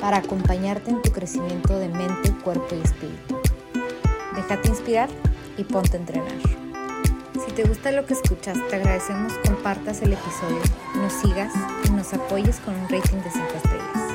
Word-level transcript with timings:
para 0.00 0.18
acompañarte 0.18 0.90
en 0.90 1.02
tu 1.02 1.12
crecimiento 1.12 1.78
de 1.78 1.88
mente, 1.88 2.32
cuerpo 2.42 2.74
y 2.74 2.80
espíritu. 2.80 3.40
Déjate 4.34 4.68
inspirar 4.68 5.08
y 5.58 5.64
ponte 5.64 5.96
a 5.96 6.00
entrenar. 6.00 6.32
Si 7.44 7.52
te 7.52 7.64
gusta 7.64 7.92
lo 7.92 8.06
que 8.06 8.14
escuchas, 8.14 8.58
te 8.68 8.76
agradecemos 8.76 9.32
compartas 9.46 10.02
el 10.02 10.14
episodio, 10.14 10.60
nos 10.96 11.12
sigas 11.12 11.52
y 11.84 11.90
nos 11.90 12.12
apoyes 12.14 12.58
con 12.60 12.74
un 12.74 12.88
rating 12.88 13.18
de 13.18 13.30
5 13.30 13.46
estrellas. 13.56 14.10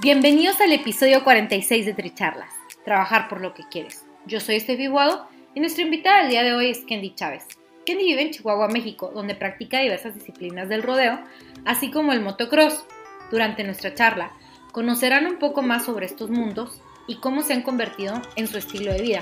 Bienvenidos 0.00 0.60
al 0.60 0.72
episodio 0.72 1.22
46 1.24 1.84
de 1.84 1.94
Tricharlas, 1.94 2.50
Trabajar 2.84 3.28
por 3.28 3.40
lo 3.40 3.52
que 3.52 3.64
quieres. 3.70 4.06
Yo 4.26 4.40
soy 4.40 4.56
Estefi 4.56 4.86
Guado 4.86 5.28
y 5.54 5.60
nuestra 5.60 5.82
invitada 5.82 6.20
del 6.20 6.30
día 6.30 6.42
de 6.42 6.54
hoy 6.54 6.70
es 6.70 6.84
Kendi 6.84 7.14
Chávez. 7.14 7.46
Kendi 7.84 8.04
vive 8.04 8.22
en 8.22 8.30
Chihuahua, 8.30 8.68
México, 8.68 9.10
donde 9.14 9.34
practica 9.34 9.80
diversas 9.80 10.14
disciplinas 10.14 10.68
del 10.68 10.82
rodeo, 10.82 11.20
así 11.64 11.90
como 11.90 12.12
el 12.12 12.20
motocross. 12.20 12.84
Durante 13.30 13.64
nuestra 13.64 13.94
charla, 13.94 14.32
conocerán 14.72 15.26
un 15.26 15.38
poco 15.38 15.62
más 15.62 15.84
sobre 15.84 16.06
estos 16.06 16.30
mundos 16.30 16.80
y 17.06 17.16
cómo 17.16 17.42
se 17.42 17.52
han 17.52 17.62
convertido 17.62 18.20
en 18.36 18.46
su 18.46 18.58
estilo 18.58 18.92
de 18.92 19.02
vida. 19.02 19.20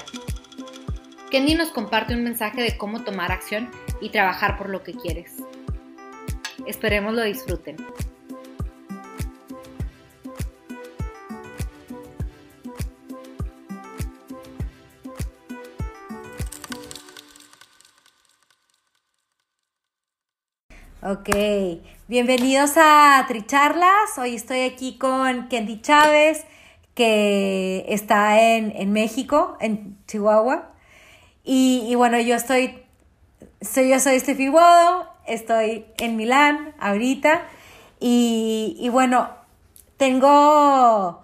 Kendi 1.31 1.55
nos 1.55 1.71
comparte 1.71 2.15
un 2.15 2.25
mensaje 2.25 2.63
de 2.63 2.77
cómo 2.77 3.05
tomar 3.05 3.33
acción 3.33 3.71
y 4.01 4.11
trabajar 4.11 4.57
por 4.57 4.71
lo 4.71 4.83
que 4.83 4.93
quieres. 4.93 5.37
Esperemos 6.67 7.15
lo 7.15 7.23
disfruten. 7.23 7.77
Ok, 21.11 21.31
bienvenidos 22.07 22.73
a 22.77 23.25
Tricharlas. 23.29 24.19
Hoy 24.19 24.35
estoy 24.35 24.61
aquí 24.61 24.99
con 24.99 25.49
Kendi 25.49 25.81
Chávez, 25.81 26.45
que 26.95 27.87
está 27.89 28.39
en, 28.43 28.93
México, 28.93 29.57
en 29.59 29.97
Chihuahua. 30.07 30.71
Y, 31.45 31.95
bueno, 31.95 32.21
yo 32.21 32.35
estoy, 32.35 32.83
soy, 33.63 33.89
yo 33.89 34.01
soy 34.01 34.21
Steffi 34.21 34.51
Wodo, 34.51 35.09
estoy 35.27 35.87
en 35.97 36.19
Milán 36.19 36.75
ahorita. 36.79 37.41
Y, 38.01 38.87
bueno, 38.93 39.31
tengo 39.97 41.23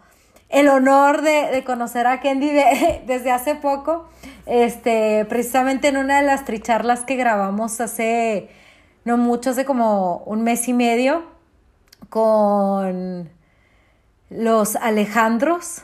el 0.49 0.69
honor 0.69 1.21
de, 1.21 1.63
conocer 1.67 2.07
a 2.07 2.21
Kendi 2.21 2.49
desde 3.07 3.31
hace 3.31 3.55
poco, 3.55 4.09
este, 4.47 5.27
precisamente 5.27 5.89
en 5.89 5.99
una 5.99 6.23
de 6.23 6.27
las 6.27 6.47
tricharlas 6.47 7.01
que 7.01 7.17
grabamos 7.17 7.83
hace 7.83 8.49
no 9.05 9.17
mucho, 9.17 9.51
hace 9.51 9.65
como 9.65 10.19
un 10.27 10.43
mes 10.43 10.69
y 10.69 10.73
medio, 10.73 11.25
con 12.09 13.31
los 14.31 14.77
Alejandros, 14.77 15.83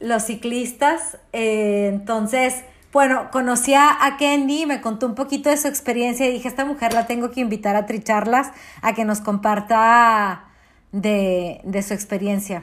los 0.00 0.24
ciclistas. 0.24 1.18
Eh, 1.32 1.90
entonces, 1.92 2.64
bueno, 2.92 3.28
conocí 3.32 3.74
a 3.74 4.16
Kendi, 4.18 4.66
me 4.66 4.80
contó 4.80 5.06
un 5.06 5.14
poquito 5.14 5.50
de 5.50 5.56
su 5.56 5.68
experiencia 5.68 6.26
y 6.28 6.32
dije, 6.32 6.48
esta 6.48 6.64
mujer 6.64 6.92
la 6.92 7.06
tengo 7.06 7.30
que 7.30 7.40
invitar 7.40 7.76
a 7.76 7.86
tricharlas, 7.86 8.52
a 8.82 8.94
que 8.94 9.04
nos 9.04 9.20
comparta 9.20 10.44
de, 10.92 11.84
su 11.86 11.92
experiencia. 11.92 12.62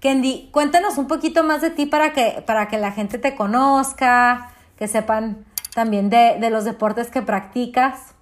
Kendi, 0.00 0.50
cuéntanos 0.52 0.98
un 0.98 1.08
poquito 1.08 1.42
más 1.42 1.60
de 1.60 1.70
ti 1.70 1.86
para 1.86 2.12
que, 2.12 2.42
para 2.46 2.68
que 2.68 2.78
la 2.78 2.92
gente 2.92 3.18
te 3.18 3.34
conozca, 3.34 4.52
que 4.76 4.88
sepan 4.88 5.44
también 5.74 6.10
de, 6.10 6.36
de 6.38 6.50
los 6.50 6.64
deportes 6.64 7.10
que 7.10 7.22
practicas. 7.22 8.14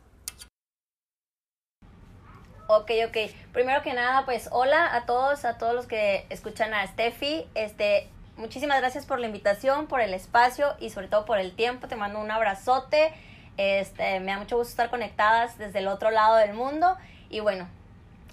Ok, 2.66 2.90
ok. 3.06 3.16
Primero 3.52 3.82
que 3.82 3.92
nada, 3.92 4.24
pues 4.24 4.48
hola 4.50 4.94
a 4.94 5.04
todos, 5.04 5.44
a 5.44 5.58
todos 5.58 5.74
los 5.74 5.86
que 5.86 6.24
escuchan 6.30 6.72
a 6.72 6.86
Steffi. 6.86 7.46
Este, 7.54 8.08
muchísimas 8.38 8.80
gracias 8.80 9.04
por 9.04 9.20
la 9.20 9.26
invitación, 9.26 9.86
por 9.86 10.00
el 10.00 10.14
espacio 10.14 10.74
y 10.80 10.88
sobre 10.88 11.08
todo 11.08 11.26
por 11.26 11.38
el 11.38 11.54
tiempo. 11.54 11.88
Te 11.88 11.96
mando 11.96 12.20
un 12.20 12.30
abrazote. 12.30 13.12
Este, 13.58 14.18
me 14.20 14.32
da 14.32 14.38
mucho 14.38 14.56
gusto 14.56 14.70
estar 14.70 14.88
conectadas 14.88 15.58
desde 15.58 15.80
el 15.80 15.88
otro 15.88 16.10
lado 16.10 16.36
del 16.36 16.54
mundo. 16.54 16.96
Y 17.28 17.40
bueno, 17.40 17.68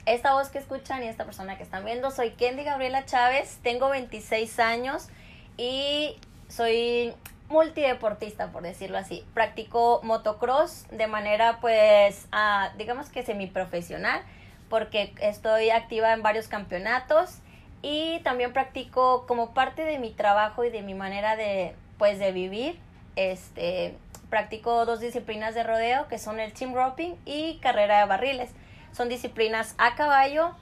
esta 0.05 0.33
voz 0.33 0.47
que 0.47 0.59
escuchan 0.59 1.03
y 1.03 1.07
esta 1.07 1.25
persona 1.25 1.57
que 1.57 1.63
están 1.63 1.83
viendo, 1.83 2.09
soy 2.09 2.31
Kendi 2.31 2.63
Gabriela 2.63 3.05
Chávez, 3.05 3.59
tengo 3.63 3.89
26 3.89 4.59
años 4.59 5.09
y 5.57 6.17
soy 6.47 7.13
multideportista, 7.51 8.51
por 8.51 8.63
decirlo 8.63 8.97
así. 8.97 9.25
Practico 9.33 9.99
motocross 10.03 10.87
de 10.89 11.07
manera, 11.07 11.59
pues, 11.61 12.27
ah, 12.31 12.71
digamos 12.77 13.09
que 13.09 13.23
semiprofesional, 13.23 14.21
porque 14.69 15.13
estoy 15.21 15.69
activa 15.69 16.13
en 16.13 16.23
varios 16.23 16.47
campeonatos 16.47 17.37
y 17.81 18.19
también 18.19 18.53
practico 18.53 19.25
como 19.27 19.53
parte 19.53 19.83
de 19.85 19.99
mi 19.99 20.11
trabajo 20.11 20.63
y 20.63 20.69
de 20.69 20.81
mi 20.81 20.93
manera 20.93 21.35
de, 21.35 21.75
pues, 21.97 22.17
de 22.17 22.31
vivir. 22.31 22.79
Este, 23.15 23.97
practico 24.29 24.85
dos 24.85 25.01
disciplinas 25.01 25.53
de 25.53 25.63
rodeo, 25.63 26.07
que 26.07 26.17
son 26.17 26.39
el 26.39 26.53
team 26.53 26.73
roping 26.73 27.15
y 27.25 27.59
carrera 27.59 27.99
de 27.99 28.05
barriles. 28.05 28.49
Son 28.93 29.09
disciplinas 29.09 29.75
a 29.77 29.95
caballo 29.95 30.55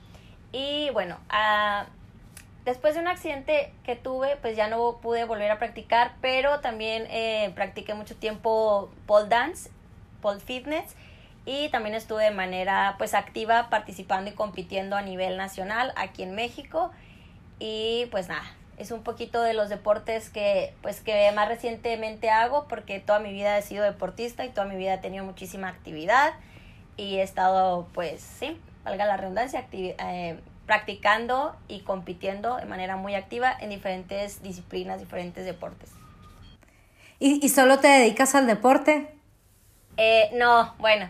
y, 0.52 0.90
bueno, 0.92 1.18
a 1.30 1.86
Después 2.69 2.94
de 2.94 3.02
un 3.02 3.07
accidente 3.07 3.74
que 3.84 3.96
tuve, 3.96 4.35
pues 4.35 4.56
ya 4.56 4.68
no 4.68 5.00
pude 5.02 5.24
volver 5.24 5.50
a 5.50 5.57
practicar, 5.57 6.12
pero 6.22 6.59
también 6.59 7.07
eh, 7.09 7.52
practiqué 7.56 7.96
mucho 7.96 8.16
tiempo 8.16 8.91
pole 9.07 9.28
dance, 9.28 9.72
pole 10.22 10.40
fitness 10.40 10.96
y 11.47 11.69
también 11.69 11.96
estuve 11.96 12.25
de 12.25 12.29
manera 12.29 12.94
pues 13.00 13.16
activa 13.16 13.72
participando 13.72 14.29
y 14.29 14.35
compitiendo 14.35 14.96
a 14.96 15.02
nivel 15.02 15.35
nacional 15.35 15.94
aquí 15.96 16.22
en 16.22 16.35
México. 16.35 16.91
Y 17.58 18.06
pues 18.12 18.29
nada, 18.29 18.46
es 18.78 18.91
un 18.91 19.02
poquito 19.02 19.41
de 19.41 19.56
los 19.56 19.69
deportes 19.69 20.29
que 20.29 20.75
pues 20.84 21.02
que 21.02 21.31
más 21.31 21.47
recientemente 21.47 22.29
hago 22.29 22.68
porque 22.68 23.00
toda 23.00 23.18
mi 23.18 23.31
vida 23.31 23.58
he 23.58 23.63
sido 23.63 23.84
deportista 23.84 24.46
y 24.46 24.50
toda 24.50 24.68
mi 24.68 24.75
vida 24.75 24.94
he 24.94 25.00
tenido 25.00 25.25
muchísima 25.25 25.69
actividad. 25.69 26.34
Y 26.97 27.16
he 27.16 27.24
estado 27.24 27.88
pues 27.96 28.22
sí, 28.22 28.62
valga 28.84 29.08
la 29.08 29.18
redundancia, 29.18 29.66
eh, 29.72 30.40
practicando 30.69 31.56
y 31.68 31.80
compitiendo 31.80 32.57
de 32.57 32.66
manera 32.66 32.96
muy 32.96 33.16
activa 33.16 33.52
en 33.59 33.72
diferentes 33.72 34.44
disciplinas, 34.44 35.00
diferentes 35.00 35.44
deportes. 35.44 35.90
¿Y, 37.18 37.50
solo 37.50 37.80
te 37.80 37.88
dedicas 37.88 38.35
al 38.35 38.46
deporte? 38.46 39.12
Eh, 39.97 40.29
no, 40.35 40.75
bueno, 40.78 41.09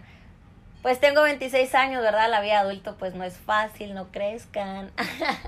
pues 0.81 1.01
tengo 1.01 1.23
26 1.23 1.75
años, 1.75 2.01
¿verdad? 2.01 2.29
La 2.29 2.39
vida 2.39 2.61
adulto 2.61 2.95
pues 2.95 3.15
no 3.15 3.25
es 3.25 3.37
fácil, 3.37 3.93
no 3.93 4.07
crezcan. 4.13 4.91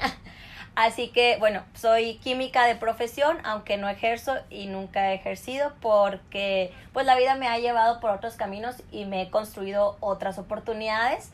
Así 0.75 1.07
que, 1.07 1.37
bueno, 1.39 1.63
soy 1.73 2.15
química 2.17 2.65
de 2.65 2.75
profesión, 2.75 3.37
aunque 3.45 3.77
no 3.77 3.87
ejerzo 3.87 4.35
y 4.49 4.65
nunca 4.65 5.13
he 5.13 5.15
ejercido 5.15 5.71
porque 5.79 6.73
pues 6.91 7.05
la 7.05 7.15
vida 7.15 7.35
me 7.35 7.47
ha 7.47 7.57
llevado 7.59 8.01
por 8.01 8.09
otros 8.09 8.35
caminos 8.35 8.83
y 8.91 9.05
me 9.05 9.21
he 9.21 9.29
construido 9.29 9.95
otras 10.01 10.37
oportunidades 10.37 11.31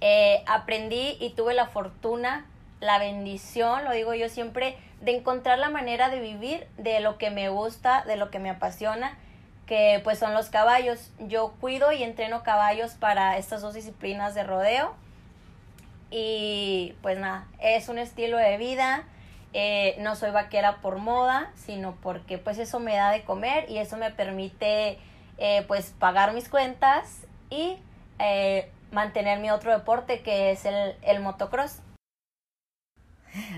eh, 0.00 0.42
aprendí 0.46 1.16
y 1.20 1.30
tuve 1.30 1.54
la 1.54 1.66
fortuna, 1.66 2.46
la 2.80 2.98
bendición, 2.98 3.84
lo 3.84 3.92
digo 3.92 4.14
yo 4.14 4.28
siempre, 4.28 4.76
de 5.00 5.16
encontrar 5.16 5.58
la 5.58 5.70
manera 5.70 6.08
de 6.08 6.20
vivir 6.20 6.66
de 6.78 7.00
lo 7.00 7.18
que 7.18 7.30
me 7.30 7.48
gusta, 7.48 8.04
de 8.04 8.16
lo 8.16 8.30
que 8.30 8.38
me 8.38 8.50
apasiona, 8.50 9.16
que 9.66 10.00
pues 10.02 10.18
son 10.18 10.34
los 10.34 10.48
caballos. 10.48 11.10
Yo 11.20 11.54
cuido 11.60 11.92
y 11.92 12.02
entreno 12.02 12.42
caballos 12.42 12.92
para 12.94 13.36
estas 13.36 13.62
dos 13.62 13.74
disciplinas 13.74 14.34
de 14.34 14.42
rodeo. 14.42 14.94
Y 16.10 16.94
pues 17.02 17.18
nada, 17.18 17.46
es 17.60 17.88
un 17.88 17.98
estilo 17.98 18.36
de 18.36 18.56
vida. 18.56 19.04
Eh, 19.52 19.96
no 20.00 20.16
soy 20.16 20.30
vaquera 20.30 20.76
por 20.76 20.98
moda, 20.98 21.50
sino 21.54 21.94
porque 22.02 22.38
pues 22.38 22.58
eso 22.58 22.80
me 22.80 22.96
da 22.96 23.10
de 23.10 23.22
comer 23.22 23.70
y 23.70 23.78
eso 23.78 23.96
me 23.96 24.10
permite 24.10 24.98
eh, 25.38 25.64
pues 25.68 25.94
pagar 25.98 26.32
mis 26.32 26.48
cuentas 26.48 27.26
y 27.48 27.78
mantener 28.92 29.38
mi 29.40 29.50
otro 29.50 29.72
deporte 29.72 30.22
que 30.22 30.50
es 30.50 30.64
el, 30.64 30.96
el 31.02 31.20
motocross. 31.20 31.80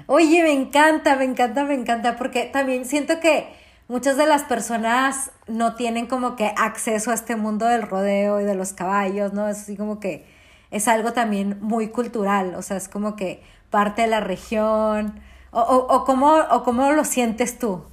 Oye, 0.06 0.42
me 0.42 0.52
encanta, 0.52 1.16
me 1.16 1.24
encanta, 1.24 1.64
me 1.64 1.74
encanta, 1.74 2.16
porque 2.16 2.44
también 2.44 2.84
siento 2.84 3.20
que 3.20 3.48
muchas 3.88 4.16
de 4.16 4.26
las 4.26 4.42
personas 4.44 5.30
no 5.46 5.74
tienen 5.74 6.06
como 6.06 6.36
que 6.36 6.52
acceso 6.56 7.10
a 7.10 7.14
este 7.14 7.36
mundo 7.36 7.66
del 7.66 7.82
rodeo 7.82 8.40
y 8.40 8.44
de 8.44 8.54
los 8.54 8.72
caballos, 8.72 9.32
¿no? 9.32 9.48
Es 9.48 9.60
así 9.60 9.76
como 9.76 10.00
que 10.00 10.26
es 10.70 10.88
algo 10.88 11.12
también 11.12 11.58
muy 11.60 11.88
cultural, 11.88 12.54
o 12.54 12.62
sea, 12.62 12.76
es 12.76 12.88
como 12.88 13.16
que 13.16 13.42
parte 13.70 14.02
de 14.02 14.08
la 14.08 14.20
región, 14.20 15.20
o, 15.50 15.60
o, 15.60 15.94
o, 15.94 16.04
cómo, 16.04 16.34
o 16.36 16.62
cómo 16.64 16.90
lo 16.92 17.04
sientes 17.04 17.58
tú. 17.58 17.84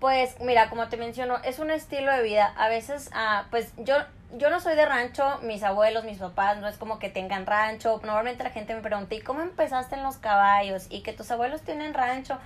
Pues 0.00 0.38
mira, 0.40 0.68
como 0.68 0.88
te 0.88 0.98
menciono, 0.98 1.38
es 1.42 1.58
un 1.58 1.70
estilo 1.70 2.12
de 2.12 2.22
vida. 2.22 2.52
A 2.56 2.68
veces, 2.68 3.10
ah, 3.14 3.46
pues 3.50 3.72
yo, 3.78 3.94
yo 4.36 4.50
no 4.50 4.60
soy 4.60 4.76
de 4.76 4.84
rancho, 4.84 5.38
mis 5.42 5.62
abuelos, 5.62 6.04
mis 6.04 6.18
papás, 6.18 6.58
no 6.58 6.68
es 6.68 6.76
como 6.76 6.98
que 6.98 7.08
tengan 7.08 7.46
rancho. 7.46 8.00
Normalmente 8.04 8.44
la 8.44 8.50
gente 8.50 8.74
me 8.74 8.82
pregunta, 8.82 9.14
¿y 9.14 9.20
cómo 9.20 9.40
empezaste 9.40 9.94
en 9.96 10.02
los 10.02 10.18
caballos? 10.18 10.86
¿Y 10.90 11.00
que 11.00 11.14
tus 11.14 11.30
abuelos 11.30 11.62
tienen 11.62 11.94
rancho? 11.94 12.38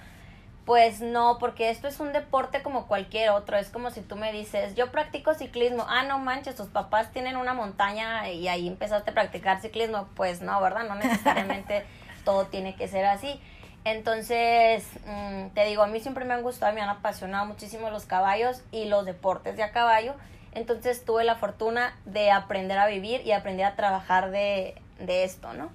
Pues 0.64 1.00
no, 1.00 1.38
porque 1.40 1.70
esto 1.70 1.88
es 1.88 1.98
un 1.98 2.12
deporte 2.12 2.62
como 2.62 2.86
cualquier 2.86 3.30
otro. 3.30 3.56
Es 3.56 3.70
como 3.70 3.90
si 3.90 4.02
tú 4.02 4.14
me 4.14 4.30
dices, 4.32 4.76
yo 4.76 4.92
practico 4.92 5.34
ciclismo. 5.34 5.84
Ah, 5.88 6.04
no 6.04 6.20
manches, 6.20 6.54
tus 6.54 6.68
papás 6.68 7.10
tienen 7.10 7.36
una 7.36 7.54
montaña 7.54 8.30
y 8.30 8.46
ahí 8.46 8.68
empezaste 8.68 9.10
a 9.10 9.14
practicar 9.14 9.60
ciclismo. 9.60 10.08
Pues 10.14 10.40
no, 10.40 10.60
¿verdad? 10.60 10.84
No 10.84 10.94
necesariamente 10.94 11.84
todo 12.24 12.46
tiene 12.46 12.76
que 12.76 12.86
ser 12.86 13.06
así. 13.06 13.40
Entonces, 13.84 14.84
mm, 15.06 15.48
te 15.54 15.64
digo, 15.64 15.82
a 15.82 15.86
mí 15.86 16.00
siempre 16.00 16.24
me 16.24 16.34
han 16.34 16.42
gustado, 16.42 16.72
me 16.74 16.80
han 16.80 16.88
apasionado 16.88 17.46
muchísimo 17.46 17.90
los 17.90 18.04
caballos 18.04 18.62
y 18.70 18.86
los 18.86 19.04
deportes 19.06 19.56
de 19.56 19.62
a 19.62 19.72
caballo. 19.72 20.14
Entonces 20.52 21.04
tuve 21.04 21.24
la 21.24 21.36
fortuna 21.36 21.96
de 22.04 22.30
aprender 22.30 22.78
a 22.78 22.86
vivir 22.86 23.22
y 23.24 23.32
aprender 23.32 23.66
a 23.66 23.76
trabajar 23.76 24.30
de, 24.30 24.74
de 24.98 25.24
esto, 25.24 25.52
¿no? 25.54 25.70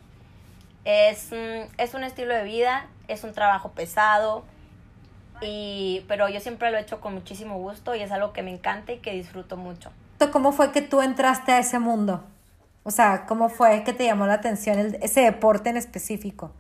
Es, 0.84 1.31
mm, 1.31 1.72
es 1.78 1.94
un 1.94 2.04
estilo 2.04 2.34
de 2.34 2.44
vida, 2.44 2.88
es 3.07 3.24
un 3.24 3.34
trabajo 3.34 3.72
pesado, 3.72 4.44
y, 5.42 6.06
pero 6.07 6.30
yo 6.30 6.40
siempre 6.40 6.72
lo 6.72 6.78
he 6.78 6.81
hecho 6.81 7.02
con 7.02 7.13
muchísimo 7.13 7.57
gusto 7.57 7.96
y 7.96 8.02
es 8.02 8.12
algo 8.12 8.34
que 8.34 8.42
me 8.42 8.52
encanta 8.52 8.94
y 8.94 9.00
que 9.00 9.12
disfruto 9.12 9.57
mucho. 9.57 9.92
¿Cómo 10.31 10.52
fue 10.52 10.72
que 10.72 10.81
tú 10.81 11.02
entraste 11.02 11.52
a 11.52 11.60
ese 11.60 11.80
mundo? 11.80 12.24
O 12.84 12.92
sea, 12.92 13.25
¿cómo 13.25 13.50
fue 13.50 13.84
que 13.84 13.94
te 13.94 14.06
llamó 14.06 14.28
la 14.28 14.36
atención 14.36 14.96
ese 15.02 15.22
deporte 15.22 15.69
en 15.69 15.78
específico? 15.78 16.52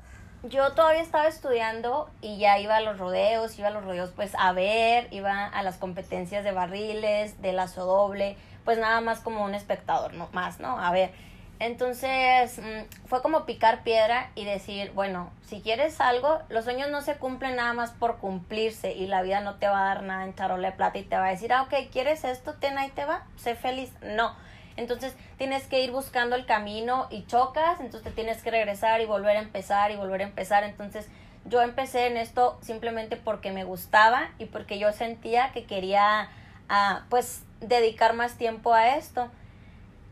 Yo 0.49 0.71
todavía 0.73 1.01
estaba 1.01 1.27
estudiando 1.27 2.09
y 2.21 2.37
ya 2.37 2.59
iba 2.59 2.75
a 2.75 2.81
los 2.81 2.97
rodeos, 2.97 3.57
iba 3.57 3.69
a 3.69 3.71
los 3.71 3.83
rodeos 3.83 4.11
pues 4.15 4.33
a 4.37 4.51
ver, 4.51 5.07
iba 5.11 5.45
a 5.45 5.63
las 5.63 5.77
competencias 5.77 6.43
de 6.43 6.51
barriles, 6.51 7.41
de 7.41 7.53
lazo 7.53 7.85
doble, 7.85 8.37
pues 8.63 8.77
nada 8.77 9.01
más 9.01 9.19
como 9.19 9.43
un 9.43 9.55
espectador, 9.55 10.13
no 10.13 10.29
más, 10.33 10.59
¿no? 10.59 10.79
A 10.79 10.91
ver. 10.91 11.11
Entonces 11.59 12.59
mm, 12.59 13.07
fue 13.07 13.21
como 13.21 13.45
picar 13.45 13.83
piedra 13.83 14.29
y 14.35 14.43
decir, 14.43 14.91
bueno, 14.93 15.31
si 15.45 15.61
quieres 15.61 16.01
algo, 16.01 16.39
los 16.49 16.65
sueños 16.65 16.89
no 16.89 17.01
se 17.01 17.15
cumplen 17.15 17.55
nada 17.55 17.71
más 17.71 17.91
por 17.91 18.17
cumplirse 18.17 18.91
y 18.93 19.07
la 19.07 19.21
vida 19.21 19.39
no 19.39 19.55
te 19.55 19.67
va 19.67 19.83
a 19.83 19.85
dar 19.85 20.03
nada 20.03 20.25
en 20.25 20.35
charola 20.35 20.71
de 20.71 20.75
plata 20.75 20.97
y 20.97 21.03
te 21.03 21.15
va 21.15 21.27
a 21.27 21.31
decir, 21.31 21.53
ah, 21.53 21.61
ok, 21.61 21.73
¿quieres 21.91 22.25
esto? 22.25 22.55
Ten 22.55 22.77
ahí 22.77 22.89
te 22.89 23.05
va, 23.05 23.23
sé 23.37 23.55
feliz. 23.55 23.93
No, 24.01 24.35
entonces 24.77 25.15
tienes 25.37 25.67
que 25.67 25.81
ir 25.81 25.91
buscando 25.91 26.35
el 26.35 26.45
camino 26.45 27.07
y 27.09 27.25
chocas, 27.25 27.79
entonces 27.79 28.03
te 28.03 28.11
tienes 28.11 28.41
que 28.41 28.51
regresar 28.51 29.01
y 29.01 29.05
volver 29.05 29.37
a 29.37 29.41
empezar 29.41 29.91
y 29.91 29.95
volver 29.95 30.21
a 30.21 30.25
empezar. 30.25 30.63
Entonces 30.63 31.07
yo 31.45 31.61
empecé 31.61 32.07
en 32.07 32.17
esto 32.17 32.57
simplemente 32.61 33.17
porque 33.17 33.51
me 33.51 33.63
gustaba 33.63 34.29
y 34.39 34.45
porque 34.45 34.79
yo 34.79 34.91
sentía 34.91 35.51
que 35.51 35.65
quería 35.65 36.29
ah, 36.69 37.03
pues 37.09 37.43
dedicar 37.61 38.13
más 38.13 38.37
tiempo 38.37 38.73
a 38.73 38.95
esto. 38.97 39.29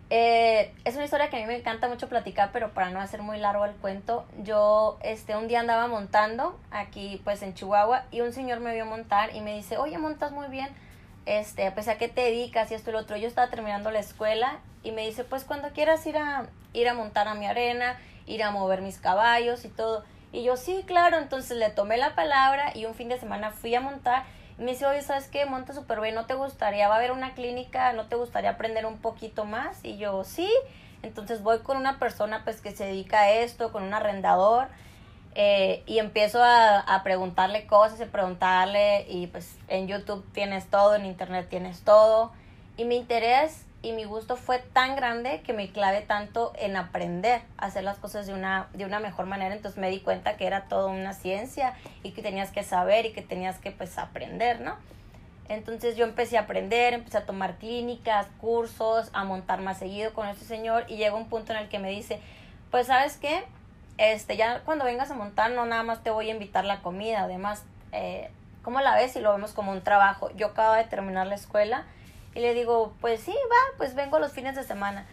Eh, 0.09 0.71
es 0.85 0.95
una 0.95 1.05
historia 1.05 1.29
que 1.29 1.37
a 1.37 1.39
mí 1.39 1.45
me 1.47 1.55
encanta 1.55 1.87
mucho 1.87 2.07
platicar, 2.07 2.51
pero 2.53 2.73
para 2.73 2.91
no 2.91 3.01
hacer 3.01 3.23
muy 3.23 3.39
largo 3.39 3.65
el 3.65 3.71
cuento, 3.73 4.25
yo 4.43 4.99
este, 5.01 5.35
un 5.35 5.47
día 5.47 5.59
andaba 5.59 5.87
montando 5.87 6.59
aquí 6.69 7.19
pues 7.23 7.41
en 7.41 7.55
Chihuahua 7.55 8.03
y 8.11 8.21
un 8.21 8.31
señor 8.31 8.59
me 8.59 8.73
vio 8.75 8.85
montar 8.85 9.35
y 9.35 9.41
me 9.41 9.55
dice, 9.55 9.77
oye, 9.77 9.97
montas 9.97 10.31
muy 10.31 10.47
bien 10.49 10.69
este, 11.25 11.67
a 11.67 11.97
qué 11.97 12.07
te 12.07 12.21
dedicas 12.21 12.71
y 12.71 12.75
esto 12.75 12.89
y 12.89 12.93
lo 12.93 12.99
otro. 12.99 13.17
Yo 13.17 13.27
estaba 13.27 13.49
terminando 13.49 13.91
la 13.91 13.99
escuela 13.99 14.59
y 14.83 14.91
me 14.91 15.05
dice, 15.05 15.23
pues 15.23 15.43
cuando 15.43 15.69
quieras 15.69 16.05
ir 16.05 16.17
a, 16.17 16.47
ir 16.73 16.89
a 16.89 16.93
montar 16.93 17.27
a 17.27 17.35
mi 17.35 17.45
arena, 17.45 17.97
ir 18.25 18.43
a 18.43 18.51
mover 18.51 18.81
mis 18.81 18.97
caballos 18.97 19.65
y 19.65 19.69
todo. 19.69 20.03
Y 20.31 20.43
yo, 20.43 20.57
sí, 20.57 20.83
claro, 20.85 21.17
entonces 21.17 21.57
le 21.57 21.69
tomé 21.69 21.97
la 21.97 22.15
palabra 22.15 22.71
y 22.75 22.85
un 22.85 22.95
fin 22.95 23.09
de 23.09 23.19
semana 23.19 23.51
fui 23.51 23.73
a 23.75 23.81
montar. 23.81 24.23
Y 24.57 24.63
me 24.63 24.71
dice, 24.71 24.85
oye, 24.85 25.01
¿sabes 25.01 25.27
qué? 25.27 25.45
Monta 25.45 25.73
súper 25.73 26.01
bien, 26.01 26.15
¿no 26.15 26.25
te 26.25 26.33
gustaría? 26.33 26.87
Va 26.87 26.95
a 26.95 26.97
haber 26.97 27.11
una 27.11 27.33
clínica, 27.33 27.93
¿no 27.93 28.05
te 28.05 28.15
gustaría 28.15 28.51
aprender 28.51 28.85
un 28.85 28.97
poquito 28.97 29.45
más? 29.45 29.83
Y 29.83 29.97
yo, 29.97 30.23
sí. 30.23 30.49
Entonces 31.01 31.43
voy 31.43 31.59
con 31.59 31.77
una 31.77 31.99
persona 31.99 32.43
pues 32.43 32.61
que 32.61 32.71
se 32.71 32.85
dedica 32.85 33.21
a 33.21 33.31
esto, 33.31 33.71
con 33.71 33.83
un 33.83 33.93
arrendador 33.93 34.67
eh, 35.35 35.83
y 35.85 35.99
empiezo 35.99 36.43
a, 36.43 36.79
a, 36.79 37.03
preguntarle 37.03 37.65
cosas 37.67 37.99
y 38.01 38.05
preguntarle 38.05 39.05
y 39.09 39.27
pues 39.27 39.57
en 39.67 39.87
YouTube 39.87 40.25
tienes 40.33 40.67
todo, 40.67 40.95
en 40.95 41.05
Internet 41.05 41.47
tienes 41.49 41.81
todo. 41.81 42.31
Y 42.77 42.85
mi 42.85 42.95
interés 42.97 43.65
y 43.83 43.91
mi 43.91 44.05
gusto 44.05 44.37
fue 44.37 44.59
tan 44.59 44.95
grande 44.95 45.41
que 45.41 45.51
me 45.51 45.69
clave 45.69 46.01
tanto 46.01 46.53
en 46.57 46.77
aprender 46.77 47.41
a 47.57 47.65
hacer 47.65 47.83
las 47.83 47.97
cosas 47.97 48.25
de 48.25 48.33
una, 48.33 48.69
de 48.73 48.85
una 48.85 48.99
mejor 48.99 49.25
manera. 49.25 49.53
Entonces 49.53 49.79
me 49.79 49.89
di 49.89 49.99
cuenta 49.99 50.37
que 50.37 50.47
era 50.47 50.69
toda 50.69 50.87
una 50.87 51.13
ciencia 51.13 51.73
y 52.01 52.11
que 52.11 52.21
tenías 52.21 52.51
que 52.51 52.63
saber 52.63 53.05
y 53.05 53.11
que 53.11 53.21
tenías 53.21 53.59
que 53.59 53.71
pues 53.71 53.97
aprender, 53.97 54.61
¿no? 54.61 54.77
Entonces 55.49 55.97
yo 55.97 56.05
empecé 56.05 56.37
a 56.37 56.41
aprender, 56.41 56.93
empecé 56.93 57.17
a 57.17 57.25
tomar 57.25 57.57
clínicas, 57.57 58.27
cursos, 58.39 59.09
a 59.11 59.25
montar 59.25 59.59
más 59.61 59.79
seguido 59.79 60.13
con 60.13 60.29
este 60.29 60.45
señor 60.45 60.85
y 60.87 60.95
llegó 60.95 61.17
un 61.17 61.27
punto 61.27 61.51
en 61.51 61.59
el 61.59 61.67
que 61.67 61.79
me 61.79 61.89
dice, 61.89 62.21
pues 62.71 62.87
sabes 62.87 63.17
qué, 63.17 63.43
este, 63.97 64.37
ya 64.37 64.61
cuando 64.61 64.85
vengas 64.85 65.11
a 65.11 65.15
montar 65.15 65.51
no 65.51 65.65
nada 65.65 65.83
más 65.83 66.03
te 66.03 66.09
voy 66.09 66.29
a 66.29 66.33
invitar 66.33 66.65
la 66.65 66.81
comida, 66.81 67.23
además, 67.23 67.63
eh, 67.91 68.31
¿cómo 68.63 68.81
la 68.81 68.95
ves? 68.95 69.15
Y 69.15 69.19
lo 69.19 69.31
vemos 69.31 69.53
como 69.53 69.71
un 69.71 69.81
trabajo. 69.81 70.31
Yo 70.35 70.47
acabo 70.47 70.73
de 70.73 70.85
terminar 70.85 71.27
la 71.27 71.35
escuela 71.35 71.85
y 72.35 72.39
le 72.39 72.53
digo, 72.53 72.93
pues 73.01 73.21
sí, 73.21 73.31
va, 73.31 73.77
pues 73.77 73.95
vengo 73.95 74.19
los 74.19 74.31
fines 74.31 74.55
de 74.55 74.63
semana. 74.63 75.05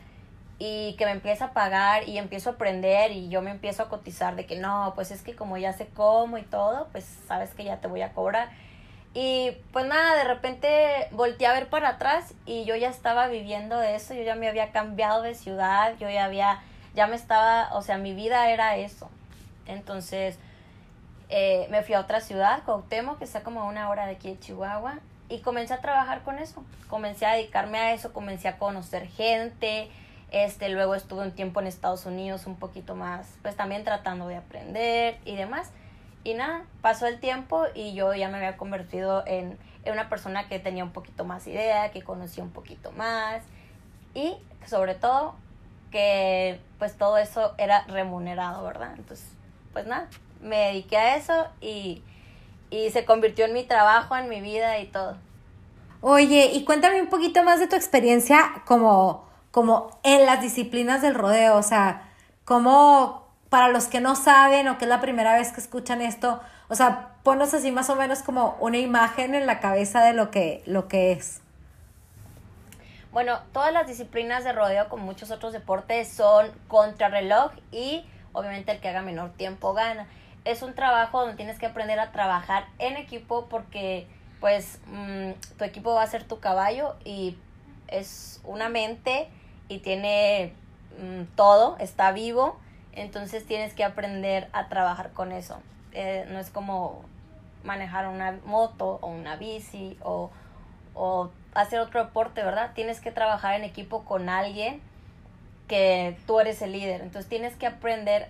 Y 0.59 0.95
que 0.99 1.07
me 1.07 1.13
empieza 1.13 1.47
a 1.47 1.53
pagar 1.53 2.09
y 2.09 2.19
empiezo 2.19 2.51
a 2.51 2.53
aprender 2.55 3.13
y 3.13 3.29
yo 3.31 3.41
me 3.41 3.51
empiezo 3.51 3.83
a 3.83 3.89
cotizar 3.89 4.37
de 4.37 4.45
que 4.45 4.57
no, 4.57 4.93
pues 4.95 5.11
es 5.11 5.23
que 5.23 5.35
como 5.35 5.57
ya 5.57 5.73
sé 5.73 5.87
cómo 5.87 6.37
y 6.37 6.43
todo, 6.43 6.89
pues 6.93 7.05
sabes 7.27 7.55
que 7.55 7.65
ya 7.65 7.79
te 7.79 7.89
voy 7.89 8.03
a 8.03 8.13
cobrar. 8.13 8.51
Y 9.13 9.53
pues 9.73 9.87
nada, 9.87 10.17
de 10.17 10.25
repente 10.25 11.09
volteé 11.11 11.47
a 11.47 11.53
ver 11.53 11.69
para 11.69 11.91
atrás 11.91 12.35
y 12.47 12.65
yo 12.65 12.77
ya 12.77 12.89
estaba 12.89 13.27
viviendo 13.27 13.79
de 13.79 13.97
eso, 13.97 14.15
yo 14.15 14.23
ya 14.23 14.37
me 14.37 14.49
había 14.49 14.71
cambiado 14.71 15.23
de 15.23 15.35
ciudad, 15.35 15.95
yo 15.99 16.09
ya 16.09 16.27
había 16.27 16.61
ya 16.95 17.07
me 17.07 17.17
estaba, 17.17 17.75
o 17.75 17.83
sea, 17.83 17.99
mi 17.99 18.15
vida 18.15 18.51
era 18.51 18.77
eso. 18.77 19.09
Entonces, 19.67 20.39
eh, 21.29 21.69
me 21.71 21.83
fui 21.83 21.95
a 21.95 22.01
otra 22.01 22.21
ciudad, 22.21 22.63
Cuauhtémoc, 22.65 23.19
que 23.19 23.25
está 23.25 23.43
como 23.43 23.63
a 23.63 23.65
una 23.65 23.89
hora 23.89 24.07
de 24.07 24.13
aquí 24.13 24.31
de 24.31 24.39
Chihuahua, 24.39 24.99
y 25.29 25.41
comencé 25.41 25.75
a 25.75 25.81
trabajar 25.81 26.23
con 26.23 26.39
eso. 26.39 26.65
Comencé 26.89 27.25
a 27.25 27.35
dedicarme 27.35 27.79
a 27.79 27.93
eso, 27.93 28.13
comencé 28.13 28.49
a 28.49 28.59
conocer 28.59 29.07
gente, 29.07 29.89
este, 30.33 30.69
luego 30.69 30.95
estuve 30.95 31.23
un 31.23 31.33
tiempo 31.33 31.61
en 31.61 31.67
Estados 31.67 32.07
Unidos 32.07 32.47
un 32.47 32.57
poquito 32.57 32.95
más, 32.95 33.37
pues 33.43 33.57
también 33.57 33.85
tratando 33.85 34.29
de 34.29 34.37
aprender 34.37 35.19
y 35.25 35.37
demás. 35.37 35.71
Y 36.23 36.35
nada, 36.35 36.65
pasó 36.83 37.07
el 37.07 37.19
tiempo 37.19 37.65
y 37.75 37.95
yo 37.95 38.13
ya 38.15 38.29
me 38.29 38.37
había 38.37 38.57
convertido 38.57 39.25
en, 39.27 39.59
en 39.85 39.93
una 39.93 40.09
persona 40.09 40.49
que 40.49 40.59
tenía 40.59 40.85
un 40.85 40.93
poquito 40.93 41.25
más 41.25 41.47
idea, 41.47 41.91
que 41.93 42.03
conocía 42.03 42.45
un 42.45 42.51
poquito 42.51 42.93
más 42.93 43.43
y 44.15 44.37
sobre 44.67 44.95
todo 44.95 45.35
que 45.91 46.61
pues 46.79 46.97
todo 46.97 47.19
eso 47.19 47.55
era 47.59 47.85
remunerado, 47.89 48.65
¿verdad? 48.65 48.95
Entonces, 48.97 49.27
pues 49.73 49.87
nada, 49.87 50.09
me 50.41 50.57
dediqué 50.57 50.97
a 50.97 51.17
eso 51.17 51.47
y, 51.61 52.03
y 52.71 52.91
se 52.91 53.05
convirtió 53.05 53.45
en 53.45 53.53
mi 53.53 53.65
trabajo, 53.65 54.17
en 54.17 54.29
mi 54.29 54.41
vida 54.41 54.79
y 54.79 54.87
todo. 54.87 55.17
Oye, 56.01 56.51
y 56.55 56.65
cuéntame 56.65 57.03
un 57.03 57.09
poquito 57.09 57.43
más 57.43 57.61
de 57.61 57.67
tu 57.67 57.77
experiencia 57.77 58.63
como, 58.65 59.29
como 59.51 59.99
en 60.03 60.25
las 60.25 60.41
disciplinas 60.41 61.03
del 61.03 61.15
rodeo, 61.15 61.57
o 61.57 61.63
sea, 61.63 62.09
como 62.45 63.29
para 63.51 63.69
los 63.69 63.87
que 63.87 64.01
no 64.01 64.17
saben 64.17 64.69
o 64.69 64.79
que 64.79 64.87
es 64.87 64.89
la 64.89 65.01
primera 65.01 65.35
vez 65.35 65.53
que 65.53 65.61
escuchan 65.61 66.01
esto, 66.01 66.41
o 66.69 66.75
sea, 66.75 67.11
ponos 67.23 67.53
así 67.53 67.71
más 67.73 67.91
o 67.91 67.97
menos 67.97 68.23
como 68.23 68.57
una 68.61 68.79
imagen 68.79 69.35
en 69.35 69.47
la 69.47 69.61
cabeza 69.61 70.03
de 70.03 70.15
lo 70.15 70.31
que, 70.31 70.63
lo 70.67 70.89
que 70.89 71.13
es. 71.13 71.43
Bueno, 73.13 73.41
todas 73.53 73.73
las 73.73 73.89
disciplinas 73.89 74.45
de 74.45 74.53
rodeo, 74.53 74.89
como 74.89 75.05
muchos 75.05 75.33
otros 75.33 75.53
deportes, 75.53 76.09
son 76.09 76.51
contrarreloj 76.69 77.53
y 77.73 78.05
obviamente 78.33 78.71
el 78.71 78.81
que 78.81 78.89
haga 78.89 79.03
menor 79.03 79.31
tiempo 79.33 79.73
gana. 79.73 80.07
Es 80.45 80.63
un 80.63 80.75
trabajo 80.75 81.21
donde 81.21 81.37
tienes 81.37 81.59
que 81.59 81.67
aprender 81.67 81.99
a 81.99 82.13
trabajar 82.13 82.67
en 82.79 82.97
equipo 82.97 83.47
porque 83.49 84.07
pues 84.41 84.81
mm, 84.87 85.33
tu 85.59 85.65
equipo 85.65 85.93
va 85.95 86.03
a 86.03 86.07
ser 86.07 86.25
tu 86.25 86.39
caballo 86.39 86.95
y 87.05 87.37
es 87.89 88.41
una 88.45 88.69
mente 88.69 89.29
y 89.69 89.81
tiene 89.81 90.55
mm, 90.99 91.35
todo, 91.35 91.77
está 91.79 92.13
vivo, 92.13 92.59
entonces 92.93 93.45
tienes 93.45 93.75
que 93.75 93.85
aprender 93.85 94.49
a 94.53 94.69
trabajar 94.69 95.13
con 95.13 95.33
eso. 95.33 95.61
Eh, 95.93 96.27
no 96.31 96.39
es 96.39 96.51
como 96.51 97.05
manejar 97.65 98.07
una 98.07 98.39
moto 98.45 98.99
o 99.03 99.09
una 99.09 99.35
bici 99.37 99.99
o, 100.01 100.31
o 100.95 101.31
hacer 101.55 101.81
otro 101.81 102.05
deporte, 102.05 102.43
¿verdad? 102.43 102.73
Tienes 102.75 103.01
que 103.01 103.11
trabajar 103.11 103.55
en 103.55 103.65
equipo 103.65 104.05
con 104.05 104.29
alguien 104.29 104.81
que 105.69 106.17
tú 106.27 106.41
eres 106.41 106.63
el 106.63 106.73
líder. 106.73 107.01
Entonces 107.01 107.29
tienes 107.29 107.57
que 107.57 107.67
aprender 107.67 108.29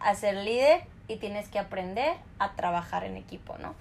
a 0.00 0.14
ser 0.14 0.36
líder 0.36 0.82
y 1.08 1.16
tienes 1.16 1.48
que 1.48 1.58
aprender 1.58 2.14
a 2.38 2.52
trabajar 2.52 3.04
en 3.04 3.16
equipo, 3.16 3.56
¿no? 3.58 3.74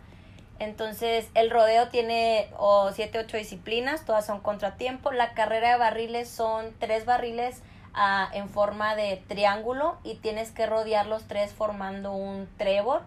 Entonces, 0.58 1.28
el 1.34 1.52
rodeo 1.52 1.90
tiene 1.90 2.48
o 2.58 2.92
siete, 2.94 3.20
ocho 3.20 3.38
disciplinas, 3.38 4.06
todas 4.06 4.26
son 4.26 4.40
contratiempo. 4.40 5.12
La 5.12 5.34
carrera 5.34 5.72
de 5.72 5.78
barriles 5.78 6.30
son 6.30 6.74
tres 6.80 7.06
barriles 7.06 7.62
ah, 7.94 8.30
en 8.34 8.50
forma 8.50 8.96
de 8.96 9.22
triángulo 9.28 9.98
y 10.04 10.16
tienes 10.16 10.52
que 10.52 10.66
rodear 10.66 11.08
los 11.08 11.26
tres 11.26 11.54
formando 11.54 12.14
un 12.14 12.48
trébol, 12.58 13.02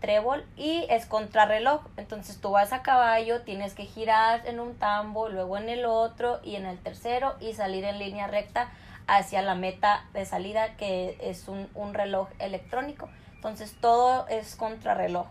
trébol 0.00 0.44
y 0.56 0.86
es 0.88 1.06
contrarreloj. 1.06 1.82
Entonces, 1.96 2.40
tú 2.40 2.50
vas 2.50 2.72
a 2.72 2.82
caballo, 2.82 3.42
tienes 3.42 3.74
que 3.74 3.84
girar 3.84 4.46
en 4.46 4.60
un 4.60 4.74
tambo, 4.76 5.28
luego 5.28 5.56
en 5.56 5.68
el 5.68 5.84
otro 5.84 6.40
y 6.42 6.56
en 6.56 6.66
el 6.66 6.78
tercero 6.78 7.34
y 7.40 7.52
salir 7.54 7.84
en 7.84 7.98
línea 7.98 8.26
recta 8.26 8.70
hacia 9.06 9.42
la 9.42 9.54
meta 9.54 10.04
de 10.12 10.24
salida 10.24 10.76
que 10.76 11.18
es 11.20 11.48
un, 11.48 11.68
un 11.74 11.94
reloj 11.94 12.28
electrónico. 12.38 13.08
Entonces, 13.34 13.76
todo 13.80 14.26
es 14.28 14.56
contrarreloj. 14.56 15.26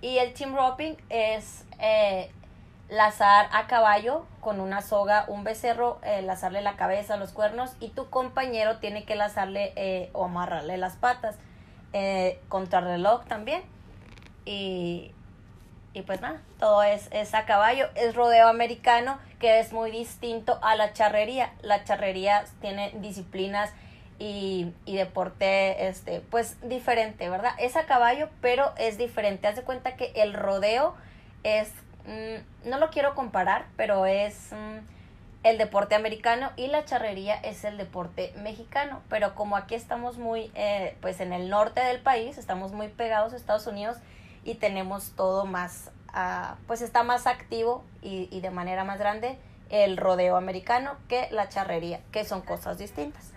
Y 0.00 0.18
el 0.18 0.34
team 0.34 0.54
roping 0.54 0.96
es 1.08 1.64
eh, 1.78 2.30
lazar 2.88 3.48
a 3.52 3.66
caballo 3.66 4.26
con 4.40 4.60
una 4.60 4.82
soga, 4.82 5.24
un 5.28 5.44
becerro, 5.44 5.98
eh, 6.02 6.22
lazarle 6.22 6.60
la 6.60 6.76
cabeza, 6.76 7.16
los 7.16 7.32
cuernos, 7.32 7.74
y 7.80 7.88
tu 7.88 8.10
compañero 8.10 8.78
tiene 8.78 9.04
que 9.04 9.16
lazarle 9.16 9.72
eh, 9.76 10.10
o 10.12 10.24
amarrarle 10.24 10.76
las 10.76 10.96
patas. 10.96 11.36
Eh, 11.92 12.40
contrarreloj 12.48 13.24
también. 13.26 13.62
Y, 14.44 15.12
y 15.92 16.02
pues 16.02 16.20
nada, 16.20 16.40
todo 16.58 16.82
es, 16.82 17.08
es 17.12 17.34
a 17.34 17.44
caballo. 17.44 17.88
Es 17.94 18.14
rodeo 18.14 18.48
americano, 18.48 19.18
que 19.38 19.60
es 19.60 19.72
muy 19.72 19.90
distinto 19.90 20.58
a 20.62 20.76
la 20.76 20.92
charrería. 20.92 21.52
La 21.62 21.84
charrería 21.84 22.44
tiene 22.60 22.92
disciplinas 22.96 23.72
y, 24.18 24.72
y, 24.84 24.96
deporte, 24.96 25.88
este, 25.88 26.20
pues 26.20 26.56
diferente, 26.68 27.28
¿verdad? 27.28 27.52
Es 27.58 27.76
a 27.76 27.86
caballo, 27.86 28.28
pero 28.40 28.72
es 28.76 28.98
diferente. 28.98 29.46
Haz 29.48 29.56
de 29.56 29.62
cuenta 29.62 29.96
que 29.96 30.12
el 30.14 30.34
rodeo 30.34 30.94
es, 31.42 31.72
mm, 32.06 32.68
no 32.68 32.78
lo 32.78 32.90
quiero 32.90 33.14
comparar, 33.14 33.66
pero 33.76 34.06
es 34.06 34.52
mm, 34.52 34.78
el 35.44 35.58
deporte 35.58 35.94
americano 35.94 36.50
y 36.56 36.68
la 36.68 36.84
charrería 36.84 37.34
es 37.34 37.64
el 37.64 37.76
deporte 37.76 38.32
mexicano. 38.42 39.02
Pero 39.08 39.34
como 39.34 39.56
aquí 39.56 39.74
estamos 39.74 40.16
muy, 40.18 40.50
eh, 40.54 40.96
pues 41.00 41.20
en 41.20 41.32
el 41.32 41.50
norte 41.50 41.80
del 41.80 42.00
país, 42.00 42.38
estamos 42.38 42.72
muy 42.72 42.88
pegados 42.88 43.32
a 43.32 43.36
Estados 43.36 43.66
Unidos 43.66 43.98
y 44.44 44.54
tenemos 44.54 45.12
todo 45.16 45.46
más, 45.46 45.90
uh, 46.08 46.54
pues 46.66 46.82
está 46.82 47.02
más 47.02 47.26
activo 47.26 47.84
y, 48.02 48.28
y 48.30 48.40
de 48.40 48.50
manera 48.50 48.84
más 48.84 48.98
grande 48.98 49.38
el 49.70 49.96
rodeo 49.96 50.36
americano 50.36 50.92
que 51.08 51.28
la 51.30 51.48
charrería, 51.48 52.00
que 52.12 52.24
son 52.24 52.42
cosas 52.42 52.78
distintas. 52.78 53.34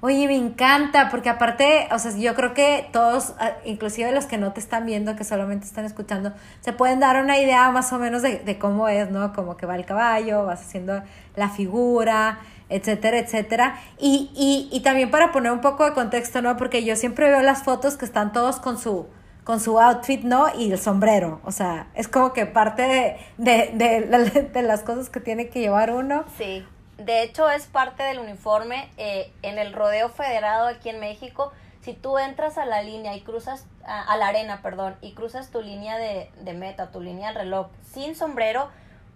Oye, 0.00 0.26
me 0.26 0.36
encanta, 0.36 1.10
porque 1.10 1.28
aparte, 1.28 1.88
o 1.92 1.98
sea, 1.98 2.16
yo 2.16 2.34
creo 2.34 2.54
que 2.54 2.88
todos, 2.92 3.34
ah, 3.38 3.52
inclusive 3.64 4.10
los 4.12 4.26
que 4.26 4.38
no 4.38 4.52
te 4.52 4.60
están 4.60 4.86
viendo, 4.86 5.14
que 5.16 5.24
solamente 5.24 5.66
están 5.66 5.84
escuchando, 5.84 6.32
se 6.60 6.72
pueden 6.72 7.00
dar 7.00 7.22
una 7.22 7.38
idea 7.38 7.70
más 7.70 7.92
o 7.92 7.98
menos 7.98 8.22
de, 8.22 8.38
de 8.38 8.58
cómo 8.58 8.88
es, 8.88 9.10
¿no? 9.10 9.32
Como 9.34 9.56
que 9.56 9.66
va 9.66 9.76
el 9.76 9.84
caballo, 9.84 10.46
vas 10.46 10.62
haciendo 10.62 11.02
la 11.36 11.48
figura, 11.50 12.38
etcétera, 12.70 13.18
etcétera. 13.18 13.80
Y, 13.98 14.30
y, 14.34 14.74
y 14.74 14.80
también 14.80 15.10
para 15.10 15.32
poner 15.32 15.52
un 15.52 15.60
poco 15.60 15.84
de 15.84 15.92
contexto, 15.92 16.40
¿no? 16.40 16.56
Porque 16.56 16.84
yo 16.84 16.96
siempre 16.96 17.28
veo 17.28 17.42
las 17.42 17.62
fotos 17.62 17.96
que 17.96 18.04
están 18.04 18.32
todos 18.32 18.60
con 18.60 18.78
su, 18.78 19.06
con 19.44 19.60
su 19.60 19.78
outfit, 19.78 20.22
¿no? 20.22 20.46
Y 20.56 20.72
el 20.72 20.78
sombrero. 20.78 21.40
O 21.44 21.52
sea, 21.52 21.88
es 21.94 22.08
como 22.08 22.32
que 22.32 22.46
parte 22.46 22.82
de, 22.82 23.16
de, 23.36 24.48
de, 24.52 24.62
las 24.62 24.82
cosas 24.82 25.10
que 25.10 25.20
tiene 25.20 25.48
que 25.48 25.60
llevar 25.60 25.92
uno. 25.92 26.24
Sí 26.38 26.64
de 27.04 27.22
hecho 27.22 27.50
es 27.50 27.66
parte 27.66 28.02
del 28.02 28.18
uniforme 28.18 28.90
eh, 28.96 29.32
en 29.42 29.58
el 29.58 29.72
rodeo 29.72 30.10
federado 30.10 30.68
aquí 30.68 30.90
en 30.90 31.00
México. 31.00 31.52
Si 31.82 31.94
tú 31.94 32.18
entras 32.18 32.58
a 32.58 32.66
la 32.66 32.82
línea 32.82 33.16
y 33.16 33.22
cruzas, 33.22 33.66
a, 33.84 34.02
a 34.02 34.16
la 34.18 34.28
arena, 34.28 34.60
perdón, 34.62 34.96
y 35.00 35.12
cruzas 35.14 35.50
tu 35.50 35.62
línea 35.62 35.96
de, 35.96 36.30
de, 36.42 36.52
meta, 36.52 36.90
tu 36.90 37.00
línea 37.00 37.32
de 37.32 37.38
reloj 37.38 37.68
sin 37.90 38.14
sombrero, 38.14 38.68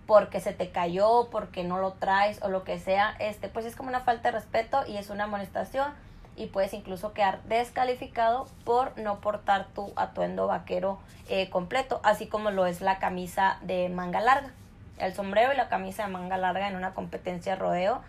porque 0.07 0.41
se 0.41 0.53
te 0.53 0.71
cayó, 0.71 1.29
porque 1.31 1.65
no 1.65 1.79
lo 1.79 1.93
traes 1.93 2.43
o 2.43 2.49
lo 2.49 2.65
que 2.65 2.79
sea, 2.79 3.15
este, 3.19 3.49
pues 3.49 3.67
es 3.67 3.77
como 3.77 3.89
una 3.89 4.01
falta 4.01 4.31
de 4.31 4.39
respeto 4.39 4.85
y 4.87 4.97
es 4.97 5.11
una 5.11 5.25
amonestación 5.25 5.93
y 6.37 6.47
puedes 6.47 6.75
incluso 6.75 7.13
quedar 7.13 7.43
descalificado 7.45 8.47
por 8.65 8.97
no 8.99 9.21
portar 9.21 9.69
tu 9.75 9.93
atuendo 9.97 10.47
vaquero 10.47 10.99
eh, 11.29 11.49
completo, 11.49 12.01
así 12.03 12.27
como 12.27 12.51
lo 12.51 12.67
es 12.67 12.81
la 12.81 12.99
camisa 12.99 13.59
de 13.63 13.89
manga 13.89 14.21
larga 14.21 14.53
el 14.99 15.15
sombrero 15.15 15.53
y 15.53 15.57
la 15.57 15.69
camisa 15.69 16.07
de 16.07 16.13
manga 16.13 16.37
larga 16.37 16.69
en 16.69 16.77
una 16.77 16.95
competencia 16.95 17.55
de 17.55 17.59
rodeo, 17.59 18.03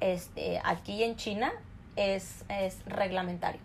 este, 0.00 0.60
aquí 0.64 1.02
en 1.02 1.16
China 1.16 1.52
es, 1.96 2.44
es 2.48 2.78
reglamentario. 2.86 3.60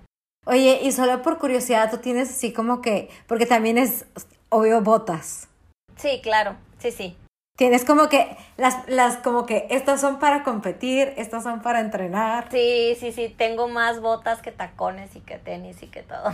Oye, 0.45 0.79
y 0.83 0.91
solo 0.91 1.21
por 1.21 1.39
curiosidad, 1.39 1.89
tú 1.89 1.97
tienes 1.97 2.29
así 2.29 2.53
como 2.53 2.81
que, 2.81 3.09
porque 3.27 3.45
también 3.45 3.77
es 3.77 4.05
obvio 4.49 4.81
botas. 4.81 5.47
Sí, 5.95 6.19
claro, 6.21 6.55
sí, 6.77 6.91
sí. 6.91 7.17
Tienes 7.55 7.85
como 7.85 8.09
que, 8.09 8.35
las, 8.57 8.75
las 8.89 9.15
como 9.17 9.45
que, 9.45 9.67
estas 9.69 10.01
son 10.01 10.19
para 10.19 10.43
competir, 10.43 11.13
estas 11.15 11.43
son 11.43 11.61
para 11.61 11.79
entrenar. 11.79 12.49
Sí, 12.51 12.97
sí, 12.99 13.13
sí, 13.13 13.29
tengo 13.29 13.69
más 13.69 14.01
botas 14.01 14.41
que 14.41 14.51
tacones 14.51 15.15
y 15.15 15.21
que 15.21 15.37
tenis 15.37 15.81
y 15.81 15.87
que 15.87 16.03
todo. 16.03 16.33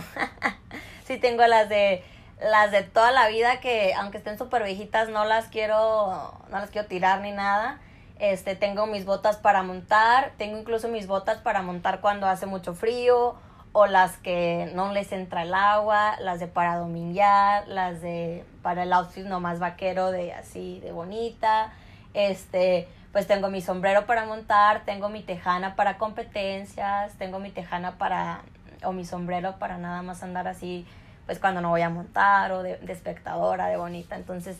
sí, 1.06 1.18
tengo 1.18 1.46
las 1.46 1.68
de 1.68 2.02
las 2.40 2.72
de 2.72 2.82
toda 2.82 3.12
la 3.12 3.28
vida 3.28 3.60
que 3.60 3.94
aunque 3.94 4.18
estén 4.18 4.36
súper 4.36 4.64
viejitas 4.64 5.08
no 5.08 5.24
las 5.24 5.46
quiero 5.46 6.34
no 6.50 6.58
las 6.58 6.70
quiero 6.70 6.88
tirar 6.88 7.20
ni 7.20 7.30
nada 7.30 7.78
este 8.18 8.56
tengo 8.56 8.86
mis 8.86 9.04
botas 9.04 9.36
para 9.36 9.62
montar 9.62 10.32
tengo 10.38 10.58
incluso 10.58 10.88
mis 10.88 11.06
botas 11.06 11.38
para 11.38 11.62
montar 11.62 12.00
cuando 12.00 12.26
hace 12.26 12.46
mucho 12.46 12.74
frío 12.74 13.36
o 13.72 13.86
las 13.86 14.16
que 14.18 14.70
no 14.74 14.92
les 14.92 15.12
entra 15.12 15.42
el 15.42 15.54
agua 15.54 16.16
las 16.20 16.40
de 16.40 16.46
para 16.46 16.76
dominguear 16.76 17.66
las 17.68 18.00
de 18.00 18.44
para 18.62 18.82
el 18.82 18.92
outfit 18.92 19.24
nomás 19.24 19.58
vaquero 19.58 20.10
de 20.10 20.32
así 20.32 20.80
de 20.80 20.92
bonita 20.92 21.72
este 22.14 22.88
pues 23.12 23.26
tengo 23.26 23.48
mi 23.48 23.60
sombrero 23.60 24.06
para 24.06 24.26
montar 24.26 24.84
tengo 24.84 25.08
mi 25.08 25.22
tejana 25.22 25.74
para 25.76 25.98
competencias 25.98 27.12
tengo 27.18 27.38
mi 27.38 27.50
tejana 27.50 27.98
para 27.98 28.42
o 28.84 28.92
mi 28.92 29.04
sombrero 29.04 29.56
para 29.58 29.78
nada 29.78 30.02
más 30.02 30.22
andar 30.22 30.48
así 30.48 30.86
pues 31.26 31.38
cuando 31.38 31.60
no 31.60 31.70
voy 31.70 31.82
a 31.82 31.90
montar 31.90 32.52
o 32.52 32.62
de, 32.62 32.76
de 32.78 32.92
espectadora, 32.92 33.68
de 33.68 33.76
bonita. 33.76 34.16
Entonces, 34.16 34.56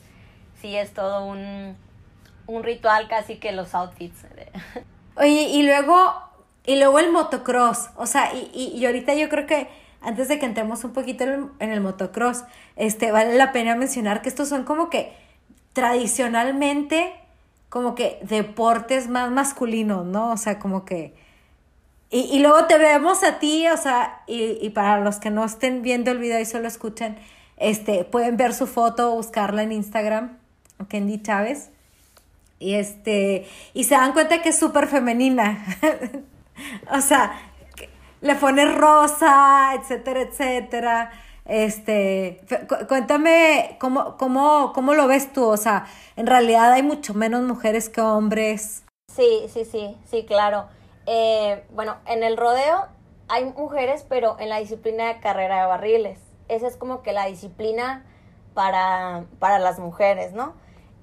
sí 0.61 0.77
es 0.77 0.93
todo 0.95 1.25
un, 1.25 1.77
un 2.47 2.63
ritual 2.63 3.09
casi 3.09 3.37
que 3.37 3.53
los 3.53 3.75
outfits. 3.75 4.25
Oye, 5.17 5.43
y 5.43 5.63
luego, 5.65 6.15
y 6.67 6.77
luego 6.77 6.99
el 6.99 7.11
motocross, 7.11 7.91
o 7.97 8.07
sea, 8.07 8.33
y, 8.35 8.51
y, 8.55 8.79
y 8.79 8.87
ahorita 8.87 9.15
yo 9.15 9.29
creo 9.29 9.47
que 9.47 9.69
antes 10.01 10.29
de 10.29 10.39
que 10.39 10.47
entremos 10.47 10.85
un 10.85 10.93
poquito 10.93 11.25
en 11.25 11.51
el, 11.59 11.81
motocross, 11.81 12.45
este, 12.77 13.13
vale 13.13 13.37
la 13.37 13.53
pena 13.53 13.77
mencionar 13.77 14.23
que 14.23 14.29
estos 14.29 14.49
son 14.49 14.65
como 14.65 14.91
que 14.91 15.13
tradicionalmente 15.73 17.13
como 17.69 17.95
que 17.95 18.19
deportes 18.23 19.09
más 19.09 19.31
masculinos, 19.31 20.05
¿no? 20.05 20.33
O 20.33 20.37
sea, 20.37 20.59
como 20.59 20.85
que 20.85 21.15
y, 22.11 22.29
y 22.31 22.41
luego 22.41 22.67
te 22.67 22.77
vemos 22.77 23.25
a 23.25 23.39
ti, 23.39 23.67
o 23.69 23.77
sea, 23.79 24.23
y, 24.27 24.59
y 24.61 24.71
para 24.71 25.01
los 25.01 25.17
que 25.17 25.31
no 25.31 25.45
estén 25.45 25.81
viendo 25.81 26.11
el 26.11 26.19
video 26.19 26.39
y 26.39 26.45
solo 26.45 26.69
escuchan, 26.69 27.17
este, 27.57 28.05
pueden 28.05 28.37
ver 28.37 28.53
su 28.53 28.67
foto 28.67 29.13
o 29.13 29.17
buscarla 29.17 29.63
en 29.63 29.73
Instagram, 29.73 30.37
Kendi 30.89 31.23
Chávez. 31.23 31.71
Y 32.59 32.75
este, 32.75 33.47
y 33.73 33.85
se 33.85 33.95
dan 33.95 34.13
cuenta 34.13 34.43
que 34.43 34.51
es 34.51 34.59
súper 34.59 34.89
femenina. 34.89 35.65
o 36.93 37.01
sea, 37.01 37.53
le 38.21 38.35
pone 38.37 38.65
rosa, 38.67 39.75
etcétera, 39.75 40.23
etcétera. 40.23 41.13
Este, 41.45 42.41
cuéntame 42.89 43.77
cómo, 43.81 44.17
cómo, 44.17 44.73
cómo 44.73 44.95
lo 44.95 45.07
ves 45.09 45.33
tú. 45.33 45.45
O 45.45 45.57
sea, 45.57 45.87
en 46.17 46.27
realidad 46.27 46.73
hay 46.73 46.83
mucho 46.83 47.15
menos 47.15 47.43
mujeres 47.43 47.89
que 47.89 48.01
hombres. 48.01 48.85
Sí, 49.15 49.47
sí, 49.53 49.65
sí, 49.65 49.97
sí, 50.11 50.25
claro. 50.25 50.67
Eh, 51.07 51.65
bueno, 51.71 51.97
en 52.07 52.23
el 52.23 52.37
rodeo 52.37 52.87
hay 53.29 53.45
mujeres, 53.45 54.07
pero 54.09 54.37
en 54.39 54.49
la 54.49 54.59
disciplina 54.59 55.09
de 55.09 55.21
carrera 55.21 55.61
de 55.63 55.67
barriles. 55.67 56.19
Esa 56.49 56.69
es 56.69 56.77
como 56.77 57.03
que 57.03 57.13
la 57.13 57.27
disciplina 57.27 58.05
para, 58.55 59.25
para 59.39 59.59
las 59.59 59.79
mujeres, 59.79 60.33
¿no? 60.33 60.55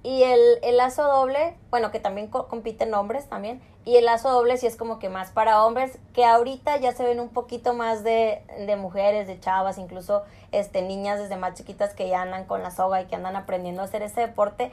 Y 0.02 0.24
el, 0.24 0.40
el 0.64 0.78
lazo 0.78 1.04
doble, 1.04 1.56
bueno, 1.70 1.92
que 1.92 2.00
también 2.00 2.28
co 2.28 2.48
compiten 2.48 2.94
hombres 2.94 3.28
también. 3.28 3.62
Y 3.86 3.98
el 3.98 4.06
lazo 4.06 4.30
doble 4.30 4.58
sí 4.58 4.68
es 4.68 4.76
como 4.76 5.00
que 5.00 5.10
más 5.10 5.32
para 5.32 5.66
hombres, 5.66 5.98
que 6.14 6.26
ahorita 6.26 6.78
ya 6.78 6.92
se 6.92 7.04
ven 7.04 7.20
un 7.20 7.30
poquito 7.30 7.74
más 7.74 8.04
de, 8.04 8.44
de 8.66 8.76
mujeres, 8.76 9.28
de 9.28 9.40
chavas, 9.40 9.78
incluso 9.78 10.24
este, 10.52 10.82
niñas 10.82 11.20
desde 11.20 11.38
más 11.38 11.56
chiquitas 11.56 11.94
que 11.94 12.08
ya 12.08 12.22
andan 12.22 12.46
con 12.46 12.64
la 12.64 12.72
soga 12.72 13.02
y 13.02 13.06
que 13.06 13.16
andan 13.16 13.36
aprendiendo 13.36 13.82
a 13.82 13.86
hacer 13.86 14.02
ese 14.02 14.22
deporte 14.22 14.72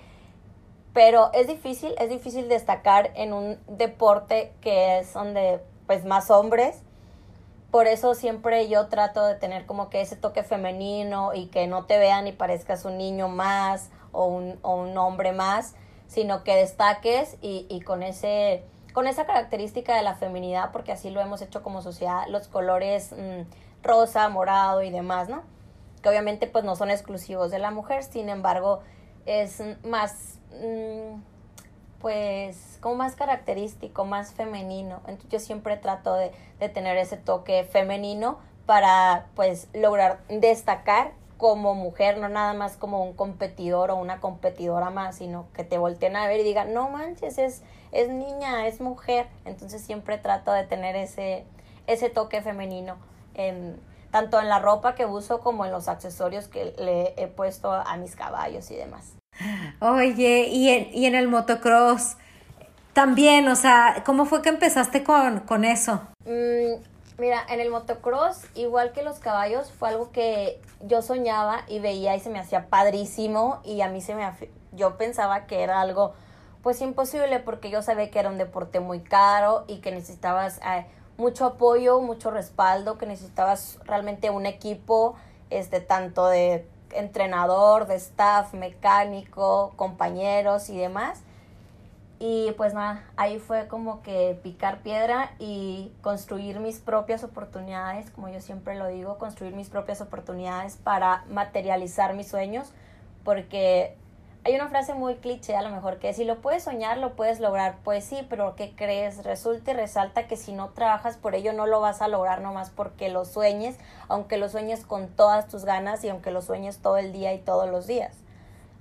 pero 0.97 1.31
es 1.35 1.47
difícil, 1.47 1.95
es 1.99 2.09
difícil 2.09 2.49
destacar 2.49 3.11
en 3.17 3.35
un 3.35 3.59
deporte 3.69 4.55
que 4.63 4.99
es 4.99 5.13
donde 5.13 5.61
pues 5.87 6.07
más 6.07 6.31
hombres. 6.31 6.79
Por 7.71 7.87
eso 7.87 8.15
siempre 8.15 8.67
yo 8.71 8.87
trato 8.87 9.27
de 9.27 9.35
tener 9.35 9.67
como 9.67 9.91
que 9.91 10.01
ese 10.01 10.17
toque 10.17 10.43
femenino 10.43 11.35
y 11.35 11.49
que 11.49 11.67
no 11.67 11.85
te 11.85 11.99
vean 11.99 12.27
y 12.29 12.33
parezcas 12.33 12.87
un 12.87 12.97
niño 12.97 13.29
más 13.29 13.91
o 14.17 14.27
un, 14.27 14.59
o 14.63 14.75
un 14.77 14.97
hombre 14.99 15.33
más, 15.33 15.75
sino 16.09 16.45
que 16.45 16.57
destaques 16.57 17.37
y, 17.43 17.67
y 17.69 17.81
con 17.81 18.03
ese 18.03 18.65
con 18.93 19.07
esa 19.07 19.27
característica 19.27 19.95
de 19.95 20.03
la 20.03 20.15
feminidad, 20.15 20.73
porque 20.73 20.91
así 20.91 21.11
lo 21.11 21.21
hemos 21.21 21.43
hecho 21.43 21.63
como 21.63 21.83
sociedad, 21.83 22.25
los 22.29 22.49
colores 22.49 23.13
mmm, 23.13 23.43
rosa, 23.83 24.27
morado 24.31 24.83
y 24.83 24.91
demás, 24.91 25.29
¿no? 25.29 25.43
que 26.07 26.09
obviamente 26.11 26.47
pues 26.47 26.65
no 26.65 26.77
son 26.77 26.91
exclusivos 26.91 27.51
de 27.51 27.59
la 27.59 27.71
mujer, 27.71 28.05
sin 28.05 28.29
embargo 28.29 28.81
es 29.25 29.61
más, 29.85 30.39
mm, 30.53 31.21
pues 32.01 32.79
como 32.81 32.95
más 32.95 33.17
característico, 33.17 34.05
más 34.05 34.33
femenino. 34.33 35.01
Entonces 35.09 35.31
yo 35.31 35.41
siempre 35.41 35.77
trato 35.77 36.15
de, 36.15 36.31
de 36.61 36.69
tener 36.69 36.97
ese 36.97 37.17
toque 37.17 37.65
femenino 37.65 38.39
para 38.67 39.27
pues 39.35 39.69
lograr 39.75 40.21
destacar 40.29 41.13
como 41.37 41.75
mujer, 41.75 42.19
no 42.19 42.29
nada 42.29 42.55
más 42.55 42.77
como 42.77 43.05
un 43.05 43.13
competidor 43.13 43.91
o 43.91 43.97
una 43.97 44.21
competidora 44.21 44.91
más, 44.91 45.17
sino 45.17 45.47
que 45.55 45.65
te 45.65 45.79
volteen 45.79 46.17
a 46.17 46.27
ver 46.27 46.41
y 46.41 46.45
digan, 46.45 46.73
no 46.73 46.89
manches, 46.89 47.39
es, 47.39 47.63
es 47.93 48.09
niña, 48.09 48.67
es 48.67 48.81
mujer. 48.81 49.27
Entonces 49.45 49.83
siempre 49.83 50.19
trato 50.19 50.53
de 50.53 50.65
tener 50.65 50.97
ese, 50.97 51.45
ese 51.87 52.09
toque 52.09 52.43
femenino, 52.43 52.97
en, 53.35 53.79
tanto 54.11 54.41
en 54.41 54.49
la 54.49 54.59
ropa 54.59 54.95
que 54.95 55.05
uso 55.05 55.41
como 55.41 55.65
en 55.65 55.73
los 55.73 55.89
accesorios 55.89 56.49
que 56.49 56.75
le 56.79 57.15
he 57.23 57.27
puesto 57.27 57.73
a 57.73 57.97
mis 57.97 58.17
caballos 58.17 58.71
y 58.71 58.77
demás. 58.77 59.17
Oye, 59.81 60.49
y 60.49 60.71
en, 60.71 60.89
y 60.95 61.07
en 61.07 61.15
el 61.15 61.29
motocross 61.29 62.17
también, 62.97 63.47
o 63.49 63.57
sea, 63.57 64.03
¿cómo 64.07 64.25
fue 64.25 64.41
que 64.41 64.49
empezaste 64.49 65.05
con, 65.05 65.41
con 65.41 65.67
eso? 65.67 66.01
Mm, 66.25 66.81
Mira, 67.19 67.43
en 67.49 67.61
el 67.61 67.71
motocross, 67.71 68.45
igual 68.55 68.93
que 68.93 69.03
los 69.03 69.21
caballos, 69.21 69.73
fue 69.73 69.89
algo 69.89 70.11
que 70.13 70.61
yo 70.83 71.01
soñaba 71.01 71.63
y 71.67 71.79
veía 71.79 72.15
y 72.15 72.21
se 72.21 72.29
me 72.29 72.39
hacía 72.39 72.69
padrísimo 72.69 73.61
y 73.65 73.81
a 73.81 73.89
mí 73.89 74.03
se 74.03 74.15
me 74.15 74.31
yo 74.73 74.99
pensaba 74.99 75.47
que 75.47 75.63
era 75.63 75.81
algo 75.81 76.13
pues 76.63 76.83
imposible 76.83 77.41
porque 77.41 77.71
yo 77.71 77.81
sabía 77.81 78.11
que 78.11 78.19
era 78.19 78.29
un 78.29 78.37
deporte 78.37 78.81
muy 78.81 79.01
caro 79.01 79.65
y 79.67 79.79
que 79.79 79.93
necesitabas 79.93 80.59
eh, 80.59 80.85
mucho 81.17 81.47
apoyo, 81.47 82.01
mucho 82.01 82.31
respaldo, 82.31 82.99
que 82.99 83.07
necesitabas 83.07 83.79
realmente 83.85 84.29
un 84.29 84.45
equipo 84.45 85.15
este 85.49 85.81
tanto 85.81 86.27
de 86.27 86.69
entrenador, 86.93 87.87
de 87.87 87.95
staff, 87.95 88.53
mecánico, 88.53 89.73
compañeros 89.77 90.69
y 90.69 90.77
demás. 90.77 91.23
Y 92.19 92.53
pues 92.53 92.73
nada, 92.73 93.05
ahí 93.17 93.39
fue 93.39 93.69
como 93.69 94.03
que 94.03 94.39
picar 94.43 94.81
piedra 94.81 95.33
y 95.39 95.93
construir 96.01 96.61
mis 96.61 96.79
propias 96.79 97.23
oportunidades, 97.25 98.11
como 98.11 98.31
yo 98.31 98.41
siempre 98.41 98.75
lo 98.75 98.89
digo, 98.89 99.19
construir 99.19 99.55
mis 99.55 99.69
propias 99.69 100.01
oportunidades 100.01 100.77
para 100.77 101.25
materializar 101.29 102.15
mis 102.15 102.29
sueños, 102.29 102.73
porque 103.23 103.97
hay 104.45 104.55
una 104.55 104.69
frase 104.69 104.95
muy 104.95 105.17
cliché 105.17 105.57
a 105.57 105.63
lo 105.63 105.71
mejor 105.71 105.99
que 105.99 106.15
si 106.15 106.25
lo 106.25 106.41
puedes 106.41 106.63
soñar, 106.63 106.99
lo 106.99 107.17
puedes 107.17 107.41
lograr. 107.41 107.79
Pues 107.83 108.05
sí, 108.05 108.25
pero 108.31 108.55
¿qué 108.55 108.75
crees? 108.77 109.25
Resulta 109.25 109.73
y 109.73 109.75
resalta 109.75 110.29
que 110.29 110.37
si 110.37 110.53
no 110.53 110.69
trabajas 110.69 111.17
por 111.17 111.35
ello 111.35 111.53
no 111.53 111.67
lo 111.67 111.81
vas 111.81 112.01
a 112.01 112.07
lograr 112.07 112.41
nomás 112.41 112.71
porque 112.71 113.09
lo 113.09 113.25
sueñes, 113.25 113.77
aunque 114.09 114.39
lo 114.39 114.49
sueñes 114.49 114.87
con 114.87 115.09
todas 115.09 115.49
tus 115.49 115.65
ganas 115.65 116.05
y 116.05 116.09
aunque 116.09 116.31
lo 116.31 116.43
sueñes 116.43 116.79
todo 116.79 116.97
el 116.97 117.13
día 117.13 117.35
y 117.35 117.39
todos 117.39 117.69
los 117.69 117.89
días, 117.89 118.15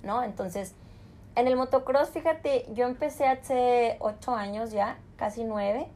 ¿no? 0.04 0.22
Entonces 0.22 0.74
en 1.36 1.46
el 1.46 1.56
motocross, 1.56 2.10
fíjate, 2.10 2.66
yo 2.72 2.86
empecé 2.86 3.26
hace 3.26 3.96
ocho 4.00 4.34
años 4.34 4.72
ya, 4.72 4.98
casi 5.16 5.44
nueve, 5.44 5.86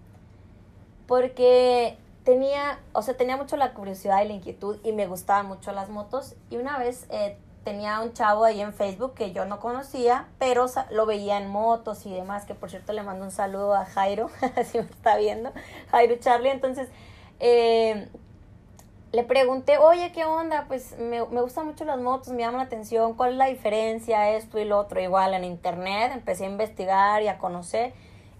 porque 1.07 1.99
tenía, 2.25 2.79
o 2.93 3.03
sea, 3.03 3.17
tenía 3.17 3.37
mucho 3.37 3.57
la 3.57 3.73
curiosidad 3.73 4.23
y 4.23 4.29
la 4.29 4.35
inquietud 4.35 4.79
y 4.85 4.93
me 4.93 5.07
gustaban 5.07 5.47
mucho 5.47 5.73
las 5.73 5.89
motos. 5.89 6.37
Y 6.51 6.57
una 6.57 6.79
vez 6.79 7.07
eh, 7.11 7.39
tenía 7.65 8.01
un 8.01 8.13
chavo 8.13 8.45
ahí 8.45 8.61
en 8.61 8.75
Facebook 8.75 9.15
que 9.15 9.33
yo 9.33 9.47
no 9.47 9.61
conocía, 9.61 10.29
pero 10.39 10.67
lo 10.91 11.07
veía 11.07 11.39
en 11.39 11.49
motos 11.49 12.05
y 12.05 12.13
demás, 12.13 12.45
que 12.45 12.55
por 12.55 12.71
cierto 12.71 12.93
le 12.93 13.03
mando 13.03 13.25
un 13.25 13.31
saludo 13.31 13.75
a 13.75 13.87
Jairo, 13.87 14.31
si 14.71 14.79
me 14.79 14.85
está 14.85 15.17
viendo, 15.17 15.53
Jairo 15.91 16.17
Charlie. 16.17 16.51
Entonces, 16.51 16.89
eh, 17.41 18.09
le 19.13 19.25
pregunté, 19.25 19.79
oye, 19.79 20.13
¿qué 20.13 20.25
onda? 20.25 20.67
Pues 20.69 20.97
me, 20.99 21.25
me 21.27 21.41
gustan 21.41 21.67
mucho 21.67 21.85
las 21.85 21.99
motos, 21.99 22.33
me 22.33 22.43
llama 22.43 22.59
la 22.59 22.65
atención, 22.65 23.15
¿cuál 23.15 23.33
es 23.33 23.37
la 23.39 23.47
diferencia, 23.47 24.31
esto 24.31 24.59
y 24.59 24.65
lo 24.65 24.79
otro? 24.79 25.01
Igual 25.01 25.35
en 25.35 25.45
internet, 25.45 26.13
empecé 26.15 26.45
a 26.45 26.49
investigar 26.49 27.23
y 27.23 27.29
a 27.29 27.39
conocer. 27.39 27.93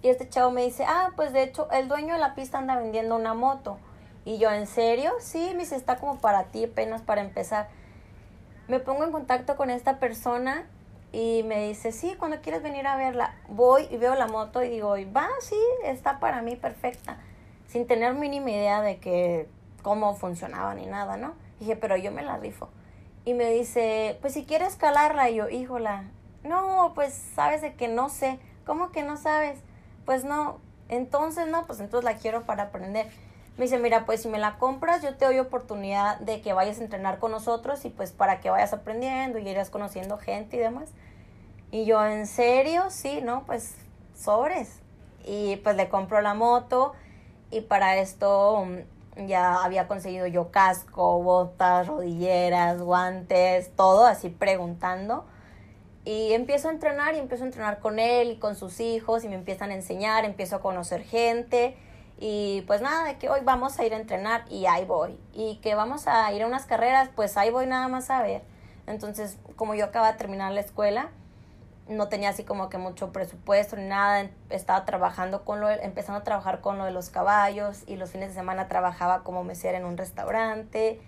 Y 0.03 0.09
este 0.09 0.29
chavo 0.29 0.51
me 0.51 0.63
dice, 0.63 0.85
ah, 0.87 1.11
pues 1.17 1.33
de 1.33 1.43
hecho, 1.43 1.69
el 1.73 1.89
dueño 1.89 2.15
de 2.15 2.21
la 2.21 2.35
pista 2.35 2.59
anda 2.59 2.77
vendiendo 2.77 3.17
una 3.17 3.35
moto. 3.35 3.79
Y 4.25 4.39
yo, 4.39 4.51
¿en 4.53 4.67
serio? 4.67 5.13
Sí, 5.19 5.51
me 5.53 5.61
dice, 5.61 5.75
está 5.77 5.97
como 5.97 6.19
para 6.19 6.45
ti, 6.45 6.65
apenas 6.65 7.03
para 7.03 7.21
empezar. 7.21 7.69
Me 8.69 8.79
pongo 8.79 9.05
en 9.05 9.11
contacto 9.11 9.57
con 9.57 9.71
esta 9.71 9.99
persona 9.99 10.67
y 11.13 11.43
me 11.43 11.67
dice, 11.67 11.91
sí, 11.91 12.15
cuando 12.17 12.41
quieres 12.41 12.63
venir 12.63 12.87
a 12.87 12.97
verla, 12.97 13.35
voy 13.49 13.89
y 13.91 13.97
veo 13.97 14.15
la 14.15 14.29
moto 14.29 14.63
y 14.63 14.69
digo, 14.69 14.95
va, 15.15 15.29
sí, 15.41 15.59
está 15.85 16.21
para 16.21 16.43
mí 16.43 16.55
perfecta. 16.55 17.19
Sin 17.67 17.89
tener 17.89 18.15
mínima 18.15 18.51
idea 18.51 18.81
de 18.81 18.99
que 18.99 19.49
cómo 19.83 20.15
funcionaba 20.15 20.75
ni 20.75 20.87
nada, 20.87 21.17
¿no? 21.17 21.35
dije, 21.61 21.77
pero 21.77 21.97
yo 21.97 22.11
me 22.11 22.23
la 22.23 22.39
rifo. 22.39 22.69
Y 23.25 23.35
me 23.35 23.51
dice, 23.51 24.19
pues 24.21 24.33
si 24.33 24.45
quieres 24.45 24.77
calarla, 24.77 25.29
y 25.31 25.37
yo, 25.37 25.49
híjola, 25.49 26.05
no, 26.43 26.93
pues 26.95 27.13
sabes 27.35 27.61
de 27.61 27.75
que 27.75 27.87
no 27.87 28.09
sé. 28.09 28.41
¿Cómo 28.65 28.91
que 28.93 29.03
no 29.03 29.17
sabes? 29.17 29.59
Pues 30.07 30.25
no, 30.25 30.59
entonces 30.89 31.47
no, 31.47 31.67
pues 31.67 31.81
entonces 31.81 32.05
la 32.05 32.19
quiero 32.19 32.45
para 32.45 32.65
aprender. 32.65 33.09
Me 33.59 33.65
dice, 33.65 33.79
mira, 33.79 34.07
pues 34.07 34.23
si 34.23 34.29
me 34.29 34.39
la 34.39 34.57
compras, 34.57 35.03
yo 35.03 35.15
te 35.17 35.27
doy 35.27 35.39
oportunidad 35.39 36.19
de 36.21 36.41
que 36.41 36.55
vayas 36.55 36.79
a 36.79 36.85
entrenar 36.85 37.19
con 37.19 37.31
nosotros 37.31 37.85
y 37.85 37.91
pues 37.91 38.11
para 38.11 38.41
que 38.41 38.49
vayas 38.49 38.73
aprendiendo 38.73 39.39
y 39.39 39.47
irás 39.47 39.69
conociendo 39.69 40.17
gente 40.17 40.57
y 40.57 40.61
demás. 40.61 40.91
Y 41.71 41.85
yo, 41.85 42.05
¿en 42.05 42.27
serio? 42.27 42.85
Sí, 42.89 43.21
¿no? 43.23 43.45
Pues 43.45 43.75
sobres. 44.15 44.81
Y 45.25 45.57
pues 45.57 45.77
le 45.77 45.91
compro 45.91 46.23
la 46.23 46.33
moto 46.33 46.95
y 47.51 47.61
para 47.61 47.99
esto 47.99 48.67
ya 49.29 49.63
había 49.63 49.89
conseguido 49.89 50.27
yo 50.27 50.51
casco, 50.51 51.23
botas, 51.23 51.87
rodilleras, 51.87 52.81
guantes, 52.81 53.71
todo 53.77 54.07
así 54.07 54.29
preguntando. 54.29 55.25
Y 56.05 56.33
empiezo 56.33 56.69
a 56.69 56.73
entrenar 56.73 57.15
y 57.15 57.19
empiezo 57.19 57.45
a 57.45 57.47
entrenar 57.47 57.79
con 57.81 57.99
él 57.99 58.31
y 58.33 58.37
con 58.37 58.57
sus 58.57 58.81
hijos 58.81 59.25
y 59.25 59.29
me 59.29 59.35
empiezan 59.35 59.71
a 59.71 59.75
enseñar, 59.75 60.25
empiezo 60.25 60.57
a 60.57 60.61
conocer 60.61 61.03
gente 61.03 61.77
y 62.21 62.63
pues 62.67 62.83
nada, 62.83 63.05
de 63.05 63.17
que 63.17 63.31
hoy 63.31 63.41
vamos 63.43 63.79
a 63.79 63.85
ir 63.87 63.95
a 63.95 63.97
entrenar 63.97 64.45
y 64.51 64.67
ahí 64.67 64.85
voy. 64.85 65.19
Y 65.33 65.57
que 65.63 65.75
vamos 65.75 66.07
a 66.07 66.31
ir 66.33 66.43
a 66.43 66.47
unas 66.47 66.67
carreras, 66.67 67.09
pues 67.17 67.39
ahí 67.39 67.51
voy 67.51 67.67
nada 67.67 67.89
más 67.89 68.11
a 68.11 68.23
ver. 68.23 68.43
Entonces, 68.87 69.39
como 69.57 69.75
yo 69.75 69.87
acaba 69.87 70.13
de 70.13 70.19
terminar 70.19 70.53
la 70.53 70.61
escuela, 70.61 71.09
no 71.91 72.09
tenía 72.09 72.31
así 72.31 72.45
como 72.45 72.71
que 72.71 72.79
mucho 72.79 73.13
presupuesto 73.13 73.77
ni 73.77 73.85
nada, 73.85 74.31
estaba 74.49 74.85
trabajando 74.85 75.45
con 75.45 75.61
lo, 75.61 75.69
empezando 75.69 76.21
a 76.21 76.25
trabajar 76.25 76.61
con 76.61 76.79
lo 76.79 76.85
de 76.85 76.93
los 76.93 77.11
caballos 77.11 77.83
y 77.87 77.97
los 77.97 78.11
fines 78.11 78.29
de 78.29 78.35
semana 78.35 78.69
trabajaba 78.69 79.25
como 79.25 79.43
mesera 79.45 79.77
en 79.77 79.85
un 79.85 79.97
restaurante 79.97 81.01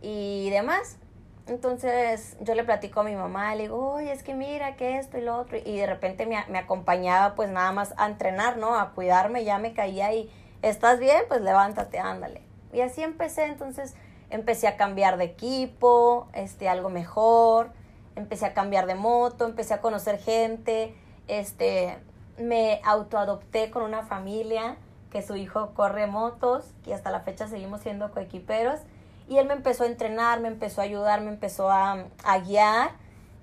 y 0.00 0.50
demás. 0.50 0.98
Entonces 1.46 2.36
yo 2.40 2.54
le 2.54 2.64
platico 2.64 3.00
a 3.00 3.04
mi 3.04 3.14
mamá, 3.14 3.54
le 3.54 3.64
digo, 3.64 3.92
oye, 3.94 4.12
es 4.12 4.22
que 4.22 4.34
mira 4.34 4.76
que 4.76 4.98
esto 4.98 5.18
y 5.18 5.22
lo 5.22 5.36
otro, 5.36 5.58
y 5.58 5.76
de 5.76 5.86
repente 5.86 6.26
me, 6.26 6.44
me 6.48 6.58
acompañaba 6.58 7.34
pues 7.34 7.48
nada 7.48 7.72
más 7.72 7.94
a 7.96 8.06
entrenar, 8.06 8.58
¿no? 8.58 8.78
A 8.78 8.90
cuidarme, 8.90 9.44
ya 9.44 9.58
me 9.58 9.72
caía 9.74 10.12
y, 10.12 10.30
¿estás 10.62 10.98
bien? 10.98 11.22
Pues 11.28 11.40
levántate, 11.40 11.98
ándale. 11.98 12.42
Y 12.72 12.80
así 12.80 13.02
empecé, 13.02 13.44
entonces 13.44 13.94
empecé 14.30 14.66
a 14.66 14.76
cambiar 14.76 15.18
de 15.18 15.24
equipo, 15.24 16.28
este, 16.32 16.68
algo 16.68 16.90
mejor, 16.90 17.72
empecé 18.16 18.46
a 18.46 18.54
cambiar 18.54 18.86
de 18.86 18.94
moto, 18.94 19.44
empecé 19.44 19.74
a 19.74 19.80
conocer 19.80 20.18
gente, 20.18 20.94
este, 21.28 21.98
me 22.38 22.80
autoadopté 22.84 23.70
con 23.70 23.82
una 23.82 24.02
familia 24.02 24.76
que 25.10 25.22
su 25.22 25.36
hijo 25.36 25.72
corre 25.74 26.06
motos 26.06 26.64
y 26.86 26.92
hasta 26.92 27.10
la 27.10 27.20
fecha 27.20 27.46
seguimos 27.46 27.82
siendo 27.82 28.10
coequiperos 28.12 28.80
y 29.28 29.38
él 29.38 29.46
me 29.46 29.54
empezó 29.54 29.84
a 29.84 29.86
entrenar, 29.86 30.40
me 30.40 30.48
empezó 30.48 30.80
a 30.80 30.84
ayudar, 30.84 31.20
me 31.20 31.30
empezó 31.30 31.70
a, 31.70 32.06
guiar 32.44 32.92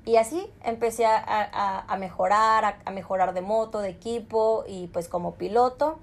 y 0.05 0.17
así 0.17 0.51
empecé 0.63 1.05
a, 1.05 1.95
mejorar, 1.99 2.79
a, 2.84 2.91
mejorar 2.91 3.34
de 3.34 3.41
moto, 3.41 3.79
de 3.79 3.89
equipo 3.89 4.63
y 4.67 4.88
pues 4.88 5.08
como 5.08 5.36
piloto. 5.36 5.99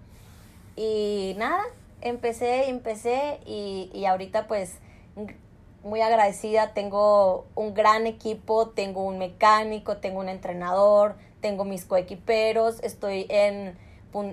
Y 0.77 1.35
nada, 1.39 1.63
empecé, 2.01 2.69
empecé 2.69 3.41
y, 3.47 3.91
y 3.93 4.07
ahorita 4.07 4.47
pues 4.47 4.79
muy 5.87 6.01
agradecida, 6.01 6.75
tengo 6.75 7.47
un 7.55 7.73
gran 7.73 8.07
equipo, 8.07 8.69
tengo 8.69 9.05
un 9.05 9.19
mecánico, 9.19 9.99
tengo 9.99 10.21
un 10.21 10.29
entrenador, 10.29 11.15
tengo 11.41 11.65
mis 11.65 11.85
coequiperos, 11.85 12.83
estoy 12.83 13.27
en, 13.29 13.79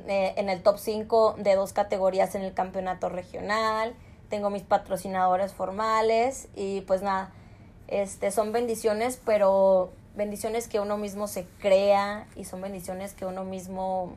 eh, 0.08 0.34
en 0.36 0.50
el 0.50 0.64
top 0.64 0.80
5 0.80 1.36
de 1.38 1.56
dos 1.56 1.72
categorías 1.72 2.34
en 2.36 2.42
el 2.42 2.54
campeonato 2.54 3.08
regional, 3.08 3.96
tengo 4.30 4.50
mis 4.50 4.64
patrocinadores 4.64 5.54
formales 5.54 6.48
y 6.56 6.82
pues 6.82 7.04
nada, 7.04 7.32
este, 7.88 8.32
son 8.32 8.52
bendiciones, 8.52 9.22
pero 9.24 9.92
bendiciones 10.16 10.68
que 10.68 10.80
uno 10.80 10.98
mismo 10.98 11.28
se 11.28 11.46
crea 11.60 12.26
y 12.36 12.46
son 12.46 12.62
bendiciones 12.62 13.14
que 13.14 13.26
uno 13.26 13.44
mismo, 13.44 14.14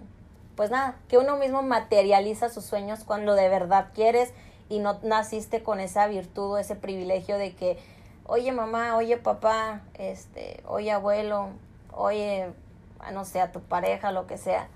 pues 0.54 0.70
nada, 0.70 0.96
que 1.08 1.18
uno 1.18 1.36
mismo 1.36 1.62
materializa 1.62 2.48
sus 2.48 2.64
sueños 2.64 3.04
cuando 3.04 3.34
de 3.34 3.50
verdad 3.50 3.88
quieres 3.94 4.32
y 4.68 4.78
no 4.78 4.98
naciste 5.02 5.62
con 5.62 5.80
esa 5.80 6.06
virtud 6.06 6.52
o 6.52 6.58
ese 6.58 6.76
privilegio 6.76 7.38
de 7.38 7.54
que, 7.54 7.78
oye 8.24 8.52
mamá, 8.52 8.96
oye 8.96 9.16
papá, 9.16 9.82
este, 9.94 10.62
oye 10.66 10.92
abuelo, 10.92 11.48
oye, 11.92 12.50
no 13.12 13.24
sé, 13.24 13.40
a 13.40 13.52
tu 13.52 13.60
pareja, 13.60 14.12
lo 14.12 14.26
que 14.26 14.38
sea. 14.38 14.68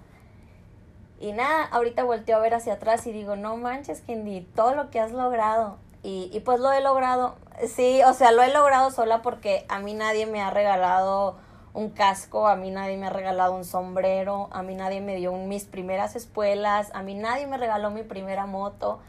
Y 1.18 1.32
nada, 1.32 1.64
ahorita 1.64 2.04
volteo 2.04 2.36
a 2.36 2.40
ver 2.40 2.54
hacia 2.54 2.74
atrás 2.74 3.06
y 3.06 3.12
digo, 3.12 3.36
no 3.36 3.56
manches, 3.56 4.00
Kendi, 4.00 4.40
todo 4.40 4.74
lo 4.74 4.90
que 4.90 5.00
has 5.00 5.12
logrado. 5.12 5.76
Y, 6.02 6.30
y 6.32 6.40
pues 6.40 6.60
lo 6.60 6.72
he 6.72 6.80
logrado, 6.80 7.34
Sí, 7.68 8.00
o 8.06 8.14
sea, 8.14 8.32
lo 8.32 8.42
he 8.42 8.50
logrado 8.50 8.90
sola 8.90 9.20
porque 9.20 9.66
a 9.68 9.80
mí 9.80 9.92
nadie 9.92 10.24
me 10.24 10.40
ha 10.40 10.48
regalado 10.48 11.36
un 11.74 11.90
casco, 11.90 12.48
a 12.48 12.56
mí 12.56 12.70
nadie 12.70 12.96
me 12.96 13.06
ha 13.06 13.10
regalado 13.10 13.54
un 13.54 13.64
sombrero, 13.64 14.48
a 14.50 14.62
mí 14.62 14.74
nadie 14.74 15.02
me 15.02 15.16
dio 15.16 15.32
mis 15.32 15.64
primeras 15.64 16.16
espuelas, 16.16 16.90
a 16.94 17.02
mí 17.02 17.14
nadie 17.14 17.46
me 17.46 17.58
regaló 17.58 17.90
mi 17.90 18.02
primera 18.02 18.46
moto. 18.46 19.00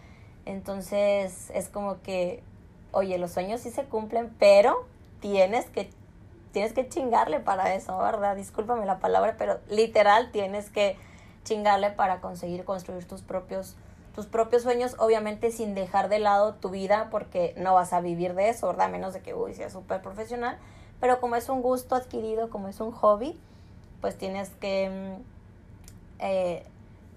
Entonces 0.45 1.51
es 1.53 1.69
como 1.69 2.01
que, 2.01 2.43
oye, 2.91 3.17
los 3.17 3.31
sueños 3.31 3.61
sí 3.61 3.69
se 3.69 3.85
cumplen, 3.85 4.33
pero 4.39 4.85
tienes 5.19 5.65
que, 5.69 5.89
tienes 6.51 6.73
que 6.73 6.87
chingarle 6.89 7.39
para 7.39 7.73
eso, 7.75 7.97
¿verdad? 7.97 8.35
Discúlpame 8.35 8.85
la 8.85 8.99
palabra, 8.99 9.35
pero 9.37 9.59
literal 9.69 10.31
tienes 10.31 10.69
que 10.69 10.97
chingarle 11.43 11.91
para 11.91 12.21
conseguir 12.21 12.65
construir 12.65 13.07
tus 13.07 13.21
propios 13.21 13.75
tus 14.13 14.25
propios 14.25 14.63
sueños, 14.63 14.95
obviamente 14.99 15.51
sin 15.51 15.73
dejar 15.73 16.09
de 16.09 16.19
lado 16.19 16.55
tu 16.55 16.69
vida, 16.69 17.07
porque 17.11 17.53
no 17.57 17.73
vas 17.73 17.93
a 17.93 18.01
vivir 18.01 18.33
de 18.33 18.49
eso, 18.49 18.67
¿verdad? 18.67 18.87
A 18.87 18.89
menos 18.89 19.13
de 19.13 19.21
que, 19.21 19.33
uy, 19.33 19.53
seas 19.53 19.71
súper 19.71 20.01
profesional. 20.01 20.57
Pero 20.99 21.19
como 21.19 21.35
es 21.35 21.49
un 21.49 21.61
gusto 21.61 21.95
adquirido, 21.95 22.49
como 22.49 22.67
es 22.67 22.79
un 22.81 22.91
hobby, 22.91 23.39
pues 24.01 24.17
tienes 24.17 24.49
que 24.49 24.89
mm, 24.89 25.21
eh, 26.19 26.65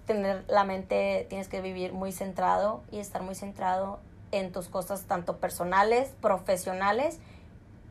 tener 0.05 0.45
la 0.47 0.63
mente, 0.63 1.25
tienes 1.29 1.47
que 1.47 1.61
vivir 1.61 1.93
muy 1.93 2.11
centrado 2.11 2.83
y 2.91 2.99
estar 2.99 3.21
muy 3.23 3.35
centrado 3.35 3.99
en 4.31 4.51
tus 4.51 4.67
cosas 4.67 5.03
tanto 5.03 5.37
personales, 5.37 6.09
profesionales 6.21 7.19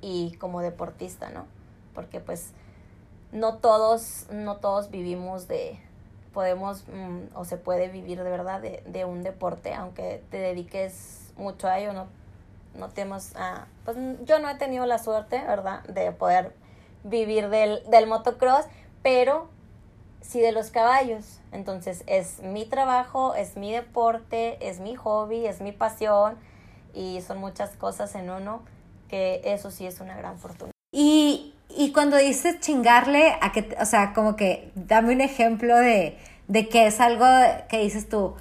y 0.00 0.37
como 0.37 0.61
deportista, 0.61 1.31
¿no? 1.31 1.46
Porque 1.94 2.20
pues 2.20 2.53
no 3.33 3.57
todos, 3.59 4.27
no 4.31 4.57
todos 4.57 4.90
vivimos 4.90 5.48
de, 5.48 5.81
podemos 6.33 6.85
mm, 6.88 7.37
o 7.37 7.44
se 7.44 7.57
puede 7.57 7.88
vivir 7.88 8.22
de 8.22 8.31
verdad 8.31 8.61
de, 8.61 8.83
de, 8.87 9.05
un 9.05 9.22
deporte, 9.22 9.74
aunque 9.74 10.22
te 10.31 10.38
dediques 10.38 11.33
mucho 11.37 11.68
a 11.68 11.79
ello, 11.79 11.92
no, 11.92 12.07
no 12.79 12.90
tenemos, 12.90 13.33
ah, 13.37 13.66
pues 13.85 13.96
yo 14.24 14.38
no 14.38 14.50
he 14.50 14.55
tenido 14.57 14.87
la 14.87 14.98
suerte, 14.98 15.42
¿verdad?, 15.46 15.83
de 15.85 16.12
poder 16.12 16.55
vivir 17.03 17.48
del, 17.48 17.83
del 17.90 18.07
motocross, 18.07 18.66
pero 19.03 19.48
sí 20.25 20.41
de 20.41 20.53
los 20.53 20.71
caballos. 20.71 21.41
Entonces 21.53 22.03
es 22.07 22.41
mi 22.41 22.65
trabajo, 22.65 23.35
es 23.35 23.57
mi 23.57 23.73
deporte, 23.73 24.59
es 24.61 24.81
mi 24.81 24.97
hobby, 24.97 25.47
es 25.47 25.61
mi 25.61 25.73
pasión 25.73 26.37
y 26.93 27.21
son 27.21 27.39
muchas 27.39 27.71
cosas 27.77 28.15
en 28.15 28.31
uno 28.31 28.63
que 29.09 29.41
eso 29.45 29.71
sí 29.71 29.87
es 29.87 30.01
una 30.01 30.17
gran 30.17 30.39
fortuna. 30.39 30.73
Y 30.93 31.55
y 31.77 31.93
cuando 31.93 32.17
dices 32.17 32.61
chingarle, 32.61 33.37
a 33.41 33.53
que, 33.53 33.77
o 33.81 33.85
sea, 33.85 34.13
como 34.13 34.37
que 34.37 34.71
dame 34.75 35.13
un 35.13 35.21
ejemplo 35.21 35.77
de, 35.77 36.17
de 36.47 36.69
que 36.69 36.87
es 36.87 37.01
algo 37.01 37.27
que 37.69 37.79
dices 37.79 38.09
tú, 38.09 38.35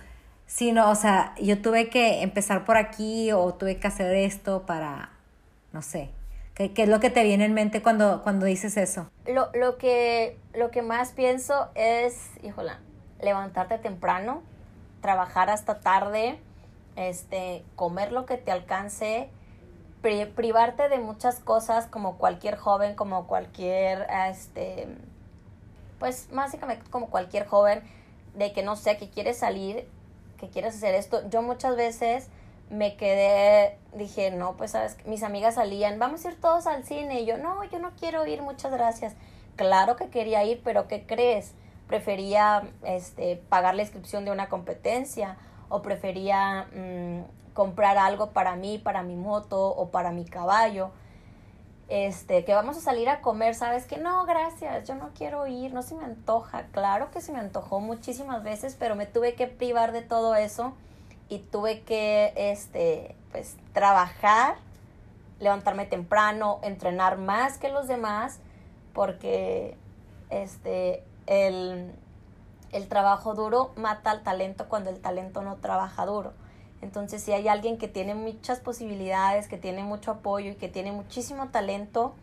si 0.45 0.71
no, 0.71 0.91
o 0.91 0.95
sea, 0.95 1.33
yo 1.41 1.61
tuve 1.61 1.89
que 1.89 2.21
empezar 2.21 2.63
por 2.63 2.77
aquí 2.77 3.31
o 3.31 3.53
tuve 3.55 3.77
que 3.79 3.87
hacer 3.87 4.13
esto 4.13 4.65
para, 4.65 5.09
no 5.71 5.81
sé, 5.81 6.09
¿qué, 6.55 6.71
es 6.75 6.89
lo 6.89 6.99
que 6.99 7.09
te 7.09 7.23
viene 7.23 7.45
en 7.45 7.53
mente 7.53 7.81
cuando, 7.81 8.21
cuando 8.23 8.45
dices 8.45 8.77
eso? 8.77 9.09
Lo, 9.25 9.49
lo, 9.53 9.77
que, 9.77 10.37
lo 10.53 10.71
que 10.71 10.81
más 10.81 11.11
pienso 11.11 11.69
es, 11.75 12.29
híjola, 12.43 12.79
levantarte 13.21 13.77
temprano, 13.77 14.41
trabajar 15.01 15.49
hasta 15.49 15.79
tarde, 15.79 16.39
este, 16.95 17.63
comer 17.75 18.11
lo 18.11 18.25
que 18.25 18.37
te 18.37 18.51
alcance, 18.51 19.29
privarte 20.01 20.89
de 20.89 20.97
muchas 20.99 21.39
cosas 21.39 21.87
como 21.87 22.17
cualquier 22.17 22.57
joven, 22.57 22.95
como 22.95 23.25
cualquier, 23.25 24.05
este, 24.29 24.87
pues 25.99 26.27
básicamente 26.31 26.83
como 26.89 27.09
cualquier 27.09 27.47
joven, 27.47 27.81
de 28.35 28.51
que 28.51 28.63
no 28.63 28.75
sé, 28.75 28.97
que 28.97 29.09
quieres 29.09 29.37
salir, 29.37 29.87
que 30.37 30.49
quieres 30.49 30.75
hacer 30.75 30.95
esto. 30.95 31.27
Yo 31.29 31.41
muchas 31.41 31.77
veces 31.77 32.27
me 32.69 32.95
quedé, 32.95 33.77
dije, 33.93 34.31
no, 34.31 34.55
pues 34.57 34.71
sabes, 34.71 34.97
mis 35.05 35.23
amigas 35.23 35.55
salían, 35.55 35.99
vamos 35.99 36.25
a 36.25 36.29
ir 36.29 36.39
todos 36.39 36.67
al 36.67 36.83
cine. 36.83 37.21
Y 37.21 37.25
yo, 37.25 37.37
no, 37.37 37.63
yo 37.65 37.79
no 37.79 37.91
quiero 37.99 38.25
ir, 38.25 38.41
muchas 38.41 38.71
gracias. 38.71 39.15
Claro 39.55 39.95
que 39.95 40.09
quería 40.09 40.43
ir, 40.43 40.61
pero 40.63 40.87
¿qué 40.87 41.05
crees? 41.05 41.53
Prefería 41.87 42.63
este, 42.83 43.37
pagar 43.49 43.75
la 43.75 43.83
inscripción 43.83 44.25
de 44.25 44.31
una 44.31 44.49
competencia 44.49 45.37
o 45.69 45.81
prefería 45.81 46.67
mm, 46.73 47.53
comprar 47.53 47.97
algo 47.97 48.31
para 48.31 48.55
mí, 48.55 48.79
para 48.79 49.03
mi 49.03 49.15
moto 49.15 49.67
o 49.67 49.89
para 49.89 50.11
mi 50.11 50.25
caballo. 50.25 50.91
Este, 51.89 52.43
que 52.45 52.55
vamos 52.55 52.77
a 52.77 52.79
salir 52.79 53.09
a 53.09 53.21
comer, 53.21 53.53
sabes 53.53 53.85
que 53.85 53.97
no, 53.97 54.25
gracias, 54.25 54.87
yo 54.87 54.95
no 54.95 55.11
quiero 55.13 55.45
ir, 55.45 55.73
no 55.73 55.83
se 55.83 55.93
me 55.93 56.05
antoja. 56.05 56.63
Claro 56.71 57.11
que 57.11 57.21
se 57.21 57.31
me 57.31 57.39
antojó 57.39 57.79
muchísimas 57.81 58.41
veces, 58.43 58.75
pero 58.79 58.95
me 58.95 59.05
tuve 59.05 59.35
que 59.35 59.45
privar 59.45 59.91
de 59.91 60.01
todo 60.01 60.33
eso 60.33 60.73
y 61.33 61.39
tuve 61.39 61.81
que 61.81 62.31
este 62.35 63.15
pues 63.31 63.55
trabajar, 63.73 64.55
levantarme 65.39 65.87
temprano, 65.87 66.59
entrenar 66.61 67.17
más 67.17 67.57
que 67.57 67.69
los 67.69 67.87
demás 67.87 68.39
porque 68.93 69.75
este 70.29 71.03
el 71.25 71.91
el 72.71 72.87
trabajo 72.87 73.33
duro 73.33 73.71
mata 73.75 74.11
al 74.11 74.23
talento 74.23 74.67
cuando 74.67 74.89
el 74.89 74.99
talento 74.99 75.41
no 75.41 75.55
trabaja 75.57 76.05
duro. 76.05 76.33
Entonces, 76.81 77.23
si 77.23 77.31
hay 77.31 77.47
alguien 77.47 77.77
que 77.77 77.87
tiene 77.87 78.13
muchas 78.13 78.59
posibilidades, 78.59 79.47
que 79.47 79.57
tiene 79.57 79.83
mucho 79.83 80.11
apoyo 80.11 80.51
y 80.51 80.55
que 80.55 80.69
tiene 80.69 80.91
muchísimo 80.91 81.49
talento, 81.49 82.13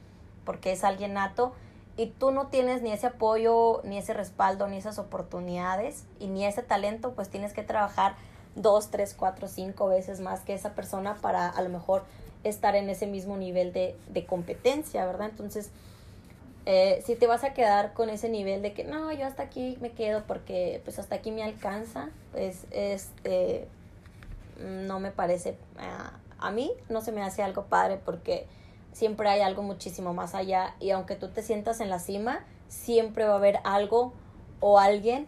porque 0.45 0.73
es 0.73 0.85
alguien 0.85 1.15
nato, 1.15 1.53
y 1.97 2.07
tú 2.07 2.31
no 2.31 2.49
tienes 2.49 2.83
ni 2.83 2.93
ese 2.93 3.07
apoyo, 3.07 3.81
ni 3.85 3.97
ese 3.97 4.13
respaldo, 4.13 4.67
ni 4.67 4.77
esas 4.77 4.99
oportunidades, 4.99 6.05
y 6.19 6.27
ni 6.27 6.45
ese 6.45 6.63
talento, 6.63 7.13
pues 7.13 7.31
tienes 7.31 7.53
que 7.53 7.63
trabajar 7.63 8.17
dos, 8.55 8.91
tres, 8.91 9.15
cuatro, 9.17 9.49
cinco 9.49 9.89
veces 9.89 10.21
más 10.21 10.41
que 10.41 10.55
esa 10.55 10.75
persona 10.75 11.17
para 11.17 11.49
a 11.49 11.63
lo 11.63 11.69
mejor 11.69 12.03
estar 12.45 12.75
en 12.75 12.89
ese 12.91 13.07
mismo 13.07 13.37
nivel 13.37 13.73
de, 13.73 13.97
de 14.09 14.27
competencia, 14.27 15.05
¿verdad? 15.07 15.29
Entonces, 15.31 15.71
eh, 16.67 17.03
si 17.07 17.17
te 17.17 17.27
vas 17.27 17.43
a 17.45 17.55
quedar 17.55 17.95
con 17.95 18.11
ese 18.11 18.29
nivel 18.29 18.63
de 18.63 18.73
que 18.75 18.85
no, 18.85 19.11
yo 19.13 19.27
hasta 19.27 19.43
aquí 19.43 19.79
me 19.81 19.93
quedo 19.93 20.25
porque 20.27 20.81
pues 20.85 20.99
hasta 20.99 21.17
aquí 21.17 21.31
me 21.31 21.43
alcanza, 21.43 22.11
pues 22.33 22.67
este 22.71 23.67
no 24.59 25.01
me 25.01 25.11
parece, 25.11 25.57
a 26.39 26.51
mí 26.51 26.73
no 26.91 27.01
se 27.01 27.13
me 27.13 27.23
hace 27.23 27.43
algo 27.43 27.65
padre 27.65 27.99
porque 28.05 28.47
siempre 28.93 29.29
hay 29.29 29.41
algo 29.41 29.63
muchísimo 29.63 30.13
más 30.13 30.35
allá 30.35 30.75
y 30.81 30.91
aunque 30.91 31.17
tú 31.17 31.29
te 31.29 31.43
sientas 31.43 31.81
en 31.81 31.89
la 31.89 31.99
cima, 31.99 32.45
siempre 32.69 33.25
va 33.25 33.33
a 33.33 33.37
haber 33.37 33.61
algo 33.65 34.13
o 34.61 34.79
alguien 34.79 35.27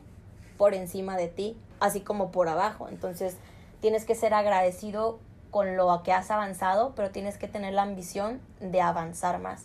por 0.59 0.75
encima 0.75 1.17
de 1.17 1.29
ti, 1.29 1.57
así 1.83 2.01
como 2.01 2.31
por 2.31 2.49
abajo. 2.49 2.89
Entonces 2.89 3.37
tienes 3.81 4.05
que 4.05 4.15
ser 4.15 4.35
agradecido 4.35 5.19
con 5.51 5.77
lo 5.77 6.03
que 6.05 6.13
has 6.13 6.31
avanzado, 6.31 6.93
pero 6.95 7.11
tienes 7.11 7.37
que 7.37 7.49
tener 7.49 7.75
la 7.75 7.83
ambición 7.83 8.41
de 8.61 8.81
avanzar 8.81 9.41
más. 9.41 9.65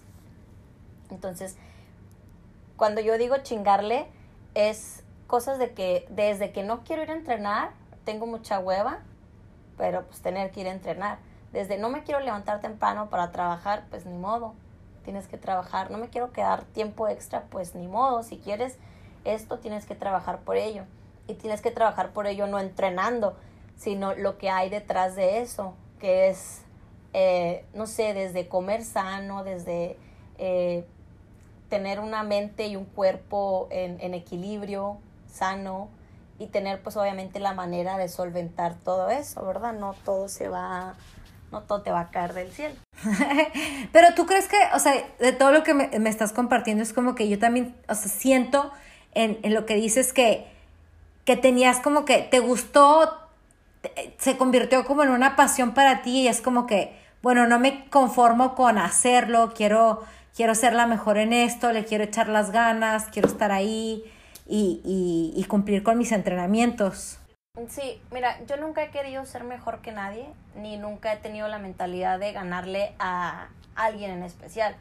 Entonces, 1.12 1.56
cuando 2.76 3.02
yo 3.02 3.18
digo 3.20 3.38
chingarle, 3.38 4.08
es 4.56 5.04
cosas 5.28 5.60
de 5.60 5.74
que 5.74 6.08
desde 6.10 6.52
que 6.52 6.64
no 6.64 6.84
quiero 6.84 7.04
ir 7.04 7.12
a 7.12 7.14
entrenar, 7.14 7.70
tengo 8.04 8.26
mucha 8.26 8.60
hueva, 8.60 9.00
pero 9.78 10.04
pues 10.08 10.20
tener 10.22 10.52
que 10.52 10.62
ir 10.62 10.68
a 10.68 10.72
entrenar. 10.72 11.20
Desde 11.54 11.78
no 11.78 11.90
me 11.90 12.04
quiero 12.04 12.20
levantar 12.20 12.62
temprano 12.62 13.10
para 13.12 13.32
trabajar, 13.32 13.86
pues 13.92 14.08
ni 14.08 14.18
modo, 14.18 14.56
tienes 15.06 15.28
que 15.28 15.38
trabajar. 15.38 15.92
No 15.92 16.00
me 16.00 16.10
quiero 16.10 16.32
quedar 16.32 16.64
tiempo 16.64 17.08
extra, 17.08 17.44
pues 17.44 17.76
ni 17.76 17.88
modo. 17.88 18.24
Si 18.24 18.40
quieres 18.40 18.80
esto, 19.24 19.60
tienes 19.60 19.86
que 19.86 19.94
trabajar 19.94 20.40
por 20.40 20.58
ello. 20.58 20.84
Y 21.28 21.36
tienes 21.36 21.62
que 21.62 21.72
trabajar 21.72 22.12
por 22.14 22.28
ello 22.28 22.48
no 22.48 22.60
entrenando, 22.60 23.36
sino 23.76 24.16
lo 24.16 24.38
que 24.38 24.50
hay 24.50 24.70
detrás 24.70 25.16
de 25.16 25.42
eso, 25.42 25.74
que 26.00 26.30
es, 26.30 26.62
eh, 27.14 27.66
no 27.74 27.88
sé, 27.88 28.14
desde 28.14 28.48
comer 28.48 28.84
sano, 28.84 29.44
desde 29.44 29.98
eh, 30.38 30.86
tener 31.70 32.00
una 32.00 32.24
mente 32.24 32.68
y 32.68 32.76
un 32.76 32.86
cuerpo 32.86 33.68
en, 33.72 34.00
en 34.02 34.14
equilibrio, 34.14 34.98
sano, 35.32 35.90
y 36.40 36.48
tener 36.48 36.82
pues 36.82 36.96
obviamente 36.98 37.40
la 37.40 37.54
manera 37.54 37.98
de 37.98 38.08
solventar 38.08 38.76
todo 38.76 39.10
eso, 39.10 39.46
¿verdad? 39.46 39.74
No 39.74 39.94
todo 40.06 40.30
se 40.30 40.50
va, 40.50 40.96
no 41.52 41.62
todo 41.62 41.82
te 41.82 41.92
va 41.92 42.02
a 42.02 42.12
caer 42.12 42.34
del 42.34 42.52
cielo. 42.52 42.76
Pero 43.92 44.14
tú 44.16 44.26
crees 44.26 44.48
que, 44.48 44.58
o 44.74 44.80
sea, 44.80 44.94
de 45.20 45.32
todo 45.32 45.52
lo 45.52 45.64
que 45.64 45.74
me, 45.74 45.90
me, 46.00 46.10
estás 46.10 46.34
compartiendo 46.34 46.84
es 46.84 46.94
como 46.94 47.16
que 47.16 47.28
yo 47.28 47.40
también, 47.40 47.76
o 47.88 47.96
sea, 47.96 48.10
siento 48.10 48.72
en, 49.14 49.40
en 49.42 49.54
lo 49.54 49.66
que 49.66 49.76
dices 49.76 50.14
que, 50.14 50.48
que 51.28 51.36
tenías 51.36 51.82
como 51.82 52.06
que 52.06 52.20
te 52.20 52.40
gustó, 52.40 53.14
se 54.18 54.38
convirtió 54.38 54.86
como 54.86 55.04
en 55.04 55.10
una 55.10 55.36
pasión 55.36 55.74
para 55.74 56.02
ti 56.02 56.22
y 56.22 56.28
es 56.30 56.40
como 56.40 56.66
que, 56.66 56.98
bueno, 57.22 57.48
no 57.48 57.60
me 57.60 57.90
conformo 57.90 58.56
con 58.56 58.78
hacerlo, 58.78 59.52
quiero, 59.54 60.06
quiero 60.34 60.56
ser 60.56 60.72
la 60.72 60.88
mejor 60.88 61.18
en 61.18 61.34
esto, 61.34 61.74
le 61.74 61.84
quiero 61.84 62.06
echar 62.06 62.30
las 62.30 62.52
ganas, 62.52 63.08
quiero 63.12 63.28
estar 63.28 63.52
ahí 63.52 64.06
y, 64.48 65.34
y, 65.36 65.44
cumplir 65.50 65.84
con 65.84 65.98
mis 65.98 66.14
entrenamientos. 66.14 67.20
Sí, 67.68 68.02
mira, 68.14 68.42
yo 68.46 68.56
nunca 68.56 68.82
he 68.86 68.92
querido 68.92 69.26
ser 69.26 69.44
mejor 69.44 69.82
que 69.82 69.92
nadie, 69.92 70.30
ni 70.56 70.78
nunca 70.78 71.12
he 71.12 71.18
tenido 71.18 71.50
la 71.50 71.60
mentalidad 71.60 72.20
de 72.20 72.32
ganarle 72.32 72.94
a 73.00 73.50
alguien 73.76 74.12
en 74.12 74.24
especial. 74.24 74.78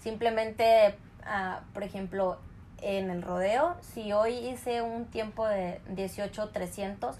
Simplemente, 0.00 0.94
uh, 1.22 1.64
por 1.72 1.82
ejemplo, 1.82 2.38
en 2.84 3.10
el 3.10 3.22
rodeo, 3.22 3.76
si 3.80 4.12
hoy 4.12 4.34
hice 4.34 4.82
un 4.82 5.06
tiempo 5.06 5.46
de 5.46 5.80
18-300, 5.90 7.14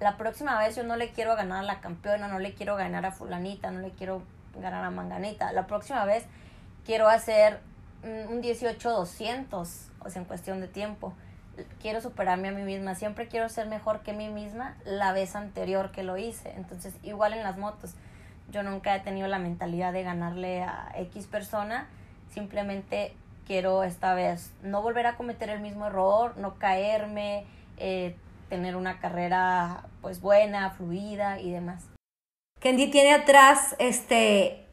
la 0.00 0.16
próxima 0.16 0.58
vez 0.58 0.74
yo 0.74 0.82
no 0.82 0.96
le 0.96 1.10
quiero 1.12 1.36
ganar 1.36 1.60
a 1.60 1.66
la 1.66 1.80
campeona, 1.80 2.28
no 2.28 2.40
le 2.40 2.54
quiero 2.54 2.76
ganar 2.76 3.06
a 3.06 3.12
fulanita, 3.12 3.70
no 3.70 3.80
le 3.80 3.90
quiero 3.90 4.22
ganar 4.56 4.84
a 4.84 4.90
Manganita. 4.90 5.52
La 5.52 5.66
próxima 5.66 6.04
vez 6.04 6.24
quiero 6.84 7.08
hacer 7.08 7.60
un 8.02 8.42
18-200, 8.42 9.54
o 10.00 10.10
sea, 10.10 10.20
en 10.20 10.24
cuestión 10.26 10.60
de 10.60 10.68
tiempo. 10.68 11.14
Quiero 11.80 12.00
superarme 12.00 12.48
a 12.48 12.52
mí 12.52 12.62
misma, 12.62 12.96
siempre 12.96 13.28
quiero 13.28 13.48
ser 13.48 13.68
mejor 13.68 14.00
que 14.00 14.12
mí 14.12 14.28
misma 14.28 14.76
la 14.84 15.12
vez 15.12 15.36
anterior 15.36 15.92
que 15.92 16.02
lo 16.02 16.16
hice. 16.16 16.52
Entonces, 16.56 16.94
igual 17.04 17.32
en 17.32 17.44
las 17.44 17.56
motos, 17.56 17.94
yo 18.50 18.62
nunca 18.62 18.94
he 18.96 19.00
tenido 19.00 19.28
la 19.28 19.38
mentalidad 19.38 19.92
de 19.92 20.02
ganarle 20.02 20.64
a 20.64 20.92
X 20.96 21.28
persona, 21.28 21.86
simplemente 22.30 23.14
quiero 23.46 23.82
esta 23.82 24.14
vez 24.14 24.52
no 24.62 24.82
volver 24.82 25.06
a 25.06 25.16
cometer 25.16 25.50
el 25.50 25.60
mismo 25.60 25.86
error, 25.86 26.36
no 26.36 26.58
caerme, 26.58 27.44
eh, 27.76 28.16
tener 28.48 28.76
una 28.76 29.00
carrera 29.00 29.84
pues 30.00 30.20
buena, 30.20 30.70
fluida 30.70 31.40
y 31.40 31.50
demás. 31.50 31.84
Kendi 32.60 32.90
tiene 32.90 33.12
atrás 33.12 33.76
este 33.78 34.64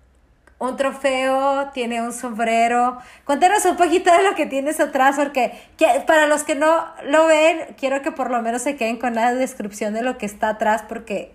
un 0.61 0.77
trofeo, 0.77 1.71
tiene 1.73 2.03
un 2.03 2.13
sombrero. 2.13 2.99
Cuéntanos 3.25 3.65
un 3.65 3.77
poquito 3.77 4.15
de 4.15 4.21
lo 4.21 4.35
que 4.35 4.45
tienes 4.45 4.79
atrás, 4.79 5.15
porque 5.17 5.59
para 6.05 6.27
los 6.27 6.43
que 6.43 6.53
no 6.53 6.85
lo 7.03 7.25
ven, 7.25 7.75
quiero 7.79 8.03
que 8.03 8.11
por 8.11 8.29
lo 8.29 8.43
menos 8.43 8.61
se 8.61 8.75
queden 8.75 8.99
con 8.99 9.15
la 9.15 9.33
descripción 9.33 9.95
de 9.95 10.03
lo 10.03 10.19
que 10.19 10.27
está 10.27 10.49
atrás, 10.49 10.83
porque 10.87 11.31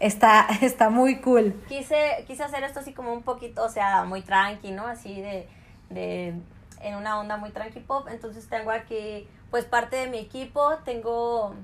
está, 0.00 0.46
está 0.62 0.88
muy 0.88 1.16
cool. 1.16 1.54
Quise, 1.68 2.24
quise 2.26 2.44
hacer 2.44 2.64
esto 2.64 2.80
así 2.80 2.94
como 2.94 3.12
un 3.12 3.22
poquito, 3.22 3.62
o 3.62 3.68
sea, 3.68 4.04
muy 4.04 4.22
tranqui, 4.22 4.70
¿no? 4.70 4.86
Así 4.86 5.20
de, 5.20 5.46
de, 5.90 6.34
en 6.80 6.94
una 6.96 7.18
onda 7.18 7.36
muy 7.36 7.50
tranqui 7.50 7.80
pop. 7.80 8.08
Entonces 8.08 8.48
tengo 8.48 8.70
aquí, 8.70 9.28
pues 9.50 9.64
parte 9.64 9.96
de 9.96 10.06
mi 10.08 10.18
equipo, 10.18 10.76
tengo 10.84 11.54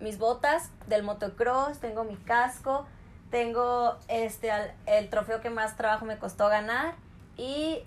mis 0.00 0.18
botas 0.18 0.70
del 0.86 1.02
motocross, 1.02 1.78
tengo 1.78 2.04
mi 2.04 2.16
casco, 2.16 2.86
tengo 3.30 3.96
este 4.08 4.50
el 4.86 5.08
trofeo 5.08 5.40
que 5.40 5.50
más 5.50 5.76
trabajo 5.76 6.04
me 6.04 6.18
costó 6.18 6.48
ganar 6.48 6.94
y 7.36 7.82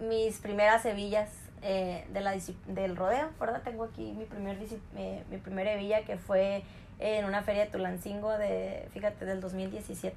mis 0.00 0.38
primeras 0.38 0.84
hebillas 0.84 1.30
eh, 1.62 2.06
de 2.12 2.20
la, 2.20 2.36
del 2.66 2.96
rodeo, 2.96 3.30
¿verdad? 3.40 3.62
Tengo 3.62 3.84
aquí 3.84 4.12
mi 4.12 4.24
primer 4.24 4.58
eh, 4.96 5.24
mi 5.30 5.38
primera 5.38 5.72
hebilla 5.72 6.04
que 6.04 6.16
fue 6.16 6.62
en 7.00 7.24
una 7.24 7.42
feria 7.42 7.64
de 7.64 7.70
Tulancingo 7.70 8.36
de, 8.38 8.88
fíjate, 8.92 9.24
del 9.24 9.40
2017. 9.40 10.16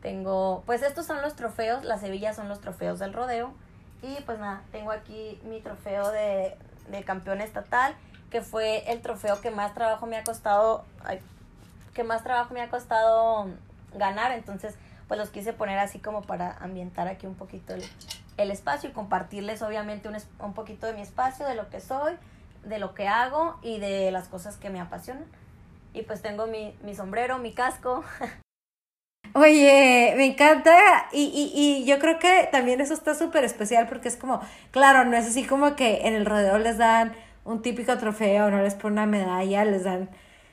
Tengo, 0.00 0.62
pues 0.66 0.82
estos 0.82 1.06
son 1.06 1.22
los 1.22 1.36
trofeos, 1.36 1.84
las 1.84 2.02
hebillas 2.02 2.36
son 2.36 2.48
los 2.48 2.60
trofeos 2.60 2.98
del 2.98 3.12
rodeo. 3.12 3.54
Y 4.02 4.20
pues 4.22 4.38
nada, 4.38 4.62
tengo 4.72 4.90
aquí 4.90 5.40
mi 5.44 5.60
trofeo 5.60 6.10
de, 6.10 6.56
de 6.88 7.04
campeón 7.04 7.40
estatal, 7.40 7.94
que 8.30 8.42
fue 8.42 8.90
el 8.90 9.00
trofeo 9.00 9.40
que 9.40 9.50
más 9.50 9.74
trabajo 9.74 10.06
me 10.06 10.16
ha 10.16 10.24
costado, 10.24 10.84
que 11.94 12.02
más 12.02 12.24
trabajo 12.24 12.52
me 12.52 12.60
ha 12.60 12.68
costado 12.68 13.48
ganar, 13.94 14.32
entonces 14.32 14.74
pues 15.06 15.20
los 15.20 15.30
quise 15.30 15.52
poner 15.52 15.78
así 15.78 15.98
como 15.98 16.22
para 16.22 16.56
ambientar 16.58 17.06
aquí 17.06 17.26
un 17.26 17.34
poquito 17.34 17.74
el, 17.74 18.50
espacio 18.50 18.90
y 18.90 18.92
compartirles 18.92 19.62
obviamente 19.62 20.08
un, 20.08 20.16
un 20.40 20.54
poquito 20.54 20.86
de 20.86 20.94
mi 20.94 21.02
espacio, 21.02 21.46
de 21.46 21.54
lo 21.54 21.68
que 21.68 21.80
soy, 21.80 22.14
de 22.64 22.78
lo 22.78 22.94
que 22.94 23.06
hago 23.06 23.58
y 23.62 23.78
de 23.78 24.10
las 24.10 24.28
cosas 24.28 24.56
que 24.56 24.70
me 24.70 24.80
apasionan. 24.80 25.26
Y 25.92 26.02
pues 26.02 26.22
tengo 26.22 26.46
mi, 26.46 26.76
mi 26.82 26.94
sombrero, 26.94 27.38
mi 27.38 27.52
casco. 27.52 28.02
Oye, 29.34 30.14
me 30.16 30.26
encanta. 30.26 31.06
Y, 31.12 31.24
y, 31.24 31.52
y 31.54 31.84
yo 31.84 31.98
creo 31.98 32.18
que 32.18 32.48
también 32.52 32.80
eso 32.80 32.94
está 32.94 33.14
súper 33.14 33.44
especial 33.44 33.88
porque 33.88 34.08
es 34.08 34.16
como, 34.16 34.40
claro, 34.70 35.04
no 35.04 35.16
es 35.16 35.26
así 35.26 35.44
como 35.44 35.74
que 35.74 36.06
en 36.06 36.14
el 36.14 36.26
rodeo 36.26 36.58
les 36.58 36.78
dan 36.78 37.14
un 37.44 37.62
típico 37.62 37.96
trofeo, 37.98 38.50
no 38.50 38.62
les 38.62 38.74
ponen 38.74 38.92
una 38.92 39.06
medalla, 39.06 39.64
les 39.64 39.84
dan 39.84 40.10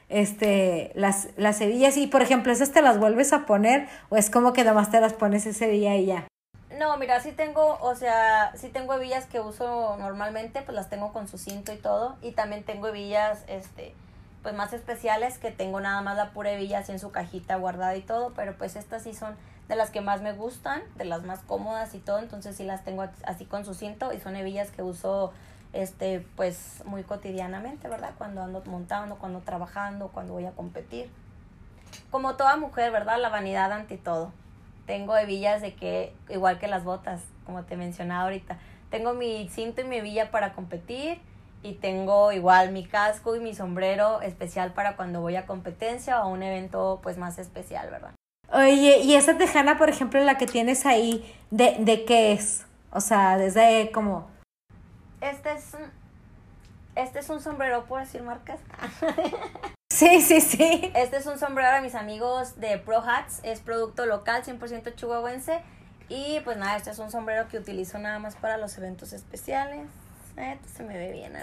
este, 0.08 0.92
las, 0.96 1.28
las 1.38 1.60
hebillas 1.62 1.98
y, 1.98 2.08
por 2.08 2.22
ejemplo, 2.22 2.52
¿esas 2.52 2.72
te 2.72 2.82
las 2.82 2.98
vuelves 2.98 3.34
a 3.34 3.46
poner 3.46 3.88
o 4.10 4.18
es 4.18 4.30
como 4.30 4.54
que 4.54 4.64
nomás 4.64 4.90
te 4.90 5.02
las 5.02 5.14
pones 5.14 5.46
ese 5.46 5.68
día 5.68 5.96
y 5.98 6.08
ya? 6.08 6.28
No, 6.80 6.98
mira, 6.98 7.20
sí 7.20 7.34
tengo, 7.34 7.78
o 7.82 7.96
sea, 7.96 8.54
sí 8.56 8.70
tengo 8.70 8.94
hebillas 8.94 9.26
que 9.26 9.42
uso 9.42 9.98
normalmente, 10.00 10.62
pues 10.62 10.74
las 10.74 10.90
tengo 10.90 11.12
con 11.12 11.28
su 11.28 11.38
cinto 11.38 11.74
y 11.74 11.78
todo, 11.78 12.16
y 12.22 12.32
también 12.32 12.64
tengo 12.64 12.88
hebillas, 12.88 13.44
este, 13.48 13.94
pues 14.42 14.56
más 14.56 14.74
especiales 14.74 15.38
que 15.38 15.52
tengo 15.52 15.82
nada 15.82 16.02
más 16.02 16.16
la 16.16 16.32
pura 16.32 16.52
hebilla 16.52 16.80
así 16.80 16.92
en 16.92 17.00
su 17.00 17.12
cajita 17.12 17.56
guardada 17.58 17.96
y 17.96 18.02
todo, 18.02 18.34
pero 18.36 18.58
pues 18.58 18.76
estas 18.76 19.04
sí 19.04 19.14
son 19.14 19.36
de 19.68 19.76
las 19.76 19.92
que 19.92 20.02
más 20.02 20.22
me 20.22 20.34
gustan, 20.34 20.82
de 20.96 21.06
las 21.06 21.24
más 21.24 21.40
cómodas 21.42 21.94
y 21.94 22.00
todo, 22.00 22.20
entonces 22.20 22.56
sí 22.56 22.64
las 22.64 22.84
tengo 22.84 23.08
así 23.24 23.46
con 23.46 23.66
su 23.66 23.74
cinto 23.74 24.14
y 24.14 24.20
son 24.20 24.36
hebillas 24.36 24.72
que 24.72 24.82
uso 24.82 25.32
este, 25.74 26.26
pues 26.36 26.82
muy 26.86 27.04
cotidianamente, 27.04 27.88
¿verdad? 27.88 28.12
Cuando 28.18 28.42
ando 28.42 28.64
montando, 28.66 29.18
cuando 29.18 29.40
trabajando, 29.42 30.08
cuando 30.08 30.34
voy 30.34 30.46
a 30.46 30.52
competir. 30.52 31.10
Como 32.10 32.36
toda 32.36 32.58
mujer, 32.58 32.92
¿verdad? 32.92 33.20
La 33.20 33.30
vanidad 33.30 33.72
ante 33.72 33.98
todo. 33.98 34.32
Tengo 34.88 35.16
hebillas 35.16 35.62
de 35.62 35.76
que, 35.76 36.16
igual 36.30 36.58
que 36.58 36.68
las 36.68 36.84
botas, 36.84 37.22
como 37.46 37.64
te 37.64 37.78
mencionaba 37.78 38.24
ahorita, 38.24 38.58
tengo 38.90 39.14
mi 39.14 39.48
cinto 39.50 39.82
y 39.82 39.84
mi 39.84 39.98
hebilla 39.98 40.32
para 40.32 40.54
competir 40.54 41.22
y 41.62 41.74
tengo 41.74 42.32
igual 42.32 42.72
mi 42.72 42.86
casco 42.86 43.36
y 43.36 43.40
mi 43.40 43.54
sombrero 43.54 44.22
especial 44.22 44.74
para 44.74 44.96
cuando 44.96 45.22
voy 45.22 45.36
a 45.36 45.46
competencia 45.46 46.20
o 46.20 46.24
a 46.24 46.28
un 46.28 46.44
evento 46.44 47.00
pues 47.04 47.18
más 47.18 47.38
especial, 47.40 47.90
¿verdad? 47.90 48.12
Oye, 48.52 49.00
y 49.00 49.16
esa 49.16 49.38
tejana, 49.38 49.78
por 49.78 49.90
ejemplo, 49.90 50.20
la 50.22 50.38
que 50.38 50.48
tienes 50.48 50.86
ahí, 50.86 51.24
¿de, 51.52 51.76
de 51.80 52.06
qué 52.06 52.32
es? 52.32 52.66
O 52.92 53.02
sea, 53.02 53.38
desde 53.38 53.92
como 53.92 54.28
este 55.22 55.52
es 55.52 55.74
un, 55.74 55.92
este 56.96 57.20
es 57.20 57.30
un 57.30 57.42
sombrero, 57.42 57.86
¿puedo 57.86 58.04
decir 58.04 58.24
marcas? 58.24 58.60
sí, 59.92 60.22
sí, 60.22 60.40
sí. 60.40 60.92
Este 60.96 61.18
es 61.18 61.26
un 61.26 61.38
sombrero 61.38 61.74
de 61.74 61.82
mis 61.82 61.96
amigos 61.96 62.60
de 62.60 62.78
Pro 62.78 63.02
Hats, 63.02 63.42
es 63.44 63.60
producto 63.60 64.06
local, 64.06 64.44
100% 64.44 64.96
chihuahuense. 64.96 65.62
Y 66.08 66.40
pues 66.44 66.58
nada, 66.58 66.78
este 66.78 66.90
es 66.92 67.00
un 67.00 67.12
sombrero 67.12 67.48
que 67.50 67.58
utilizo 67.58 68.00
nada 68.00 68.18
más 68.20 68.36
para 68.36 68.58
los 68.58 68.78
eventos 68.78 69.14
especiales. 69.14 69.88
Esto 70.40 70.68
se 70.78 70.84
me 70.84 70.98
ve 70.98 71.12
bien. 71.12 71.34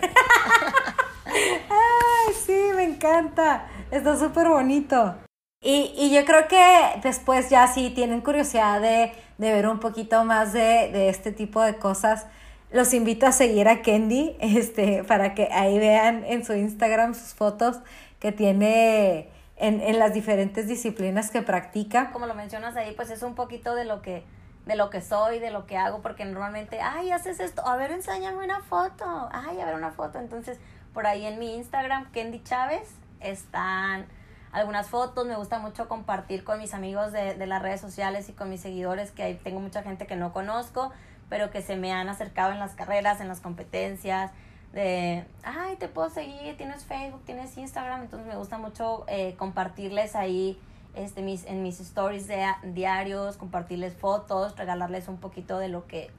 Ay, 1.24 2.34
sí, 2.44 2.58
me 2.74 2.84
encanta. 2.84 3.68
Está 3.90 4.16
súper 4.16 4.48
bonito. 4.48 5.16
Y, 5.62 5.92
y, 5.96 6.14
yo 6.14 6.24
creo 6.24 6.48
que 6.48 7.00
después 7.02 7.50
ya 7.50 7.66
sí 7.66 7.90
tienen 7.90 8.20
curiosidad 8.20 8.80
de, 8.80 9.12
de 9.38 9.52
ver 9.52 9.66
un 9.68 9.80
poquito 9.80 10.24
más 10.24 10.52
de, 10.52 10.90
de 10.92 11.08
este 11.08 11.32
tipo 11.32 11.62
de 11.62 11.76
cosas 11.76 12.26
los 12.70 12.92
invito 12.94 13.26
a 13.26 13.32
seguir 13.32 13.68
a 13.68 13.82
Kendi, 13.82 14.36
este, 14.40 15.04
para 15.04 15.34
que 15.34 15.48
ahí 15.52 15.78
vean 15.78 16.24
en 16.24 16.44
su 16.44 16.54
Instagram 16.54 17.14
sus 17.14 17.34
fotos 17.34 17.78
que 18.18 18.32
tiene 18.32 19.28
en, 19.56 19.80
en 19.80 19.98
las 19.98 20.14
diferentes 20.14 20.66
disciplinas 20.68 21.30
que 21.30 21.42
practica. 21.42 22.10
Como 22.12 22.26
lo 22.26 22.34
mencionas 22.34 22.76
ahí, 22.76 22.92
pues 22.94 23.10
es 23.10 23.22
un 23.22 23.34
poquito 23.34 23.74
de 23.74 23.84
lo 23.84 24.02
que 24.02 24.24
de 24.66 24.76
lo 24.76 24.90
que 24.90 25.00
soy, 25.00 25.38
de 25.38 25.50
lo 25.50 25.64
que 25.64 25.78
hago, 25.78 26.02
porque 26.02 26.24
normalmente, 26.24 26.80
ay, 26.80 27.12
haces 27.12 27.40
esto, 27.40 27.66
a 27.66 27.76
ver, 27.76 27.92
enséñame 27.92 28.44
una 28.44 28.60
foto, 28.60 29.28
ay, 29.32 29.60
a 29.60 29.64
ver 29.64 29.76
una 29.76 29.92
foto. 29.92 30.18
Entonces, 30.18 30.58
por 30.92 31.06
ahí 31.06 31.24
en 31.24 31.38
mi 31.38 31.54
Instagram, 31.54 32.10
Kendi 32.10 32.42
Chávez, 32.42 32.88
están 33.20 34.06
algunas 34.50 34.88
fotos, 34.88 35.26
me 35.26 35.36
gusta 35.36 35.60
mucho 35.60 35.88
compartir 35.88 36.42
con 36.42 36.58
mis 36.58 36.74
amigos 36.74 37.12
de, 37.12 37.34
de 37.34 37.46
las 37.46 37.62
redes 37.62 37.80
sociales 37.80 38.28
y 38.28 38.32
con 38.32 38.50
mis 38.50 38.60
seguidores, 38.60 39.12
que 39.12 39.22
ahí 39.22 39.34
tengo 39.42 39.60
mucha 39.60 39.82
gente 39.82 40.06
que 40.06 40.16
no 40.16 40.32
conozco, 40.32 40.92
pero 41.28 41.50
que 41.50 41.62
se 41.62 41.76
me 41.76 41.92
han 41.92 42.08
acercado 42.08 42.52
en 42.52 42.58
las 42.58 42.74
carreras, 42.74 43.20
en 43.20 43.28
las 43.28 43.40
competencias, 43.40 44.32
de, 44.72 45.24
ay, 45.44 45.76
te 45.76 45.88
puedo 45.88 46.10
seguir, 46.10 46.56
tienes 46.56 46.84
Facebook, 46.84 47.22
tienes 47.24 47.56
Instagram, 47.56 48.02
entonces 48.02 48.26
me 48.26 48.36
gusta 48.36 48.58
mucho 48.58 49.04
eh, 49.06 49.34
compartirles 49.38 50.16
ahí 50.16 50.60
este, 50.96 51.22
mis, 51.22 51.44
en 51.46 51.62
mis 51.62 51.78
stories 51.80 52.26
de, 52.26 52.46
diarios, 52.64 53.36
compartirles 53.36 53.94
fotos, 53.94 54.56
regalarles 54.56 55.08
un 55.08 55.18
poquito 55.18 55.58
de 55.58 55.68
lo 55.68 55.86
que, 55.86 56.10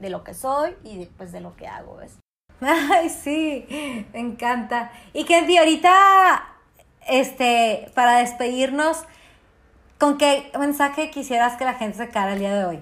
de 0.00 0.10
lo 0.10 0.24
que 0.24 0.34
soy 0.34 0.74
y 0.82 0.98
después 0.98 1.32
de 1.32 1.40
lo 1.40 1.54
que 1.56 1.68
hago, 1.68 1.96
¿ves? 1.96 2.18
Ay, 2.60 3.10
sí, 3.10 3.66
me 4.12 4.20
encanta. 4.20 4.90
Y 5.12 5.24
que 5.24 5.36
ahorita, 5.58 6.48
este, 7.06 7.90
para 7.94 8.18
despedirnos, 8.18 9.04
¿con 9.98 10.18
qué 10.18 10.50
mensaje 10.58 11.10
quisieras 11.10 11.56
que 11.56 11.64
la 11.64 11.74
gente 11.74 11.98
se 11.98 12.08
quedara 12.08 12.32
el 12.32 12.38
día 12.38 12.54
de 12.54 12.64
hoy? 12.64 12.80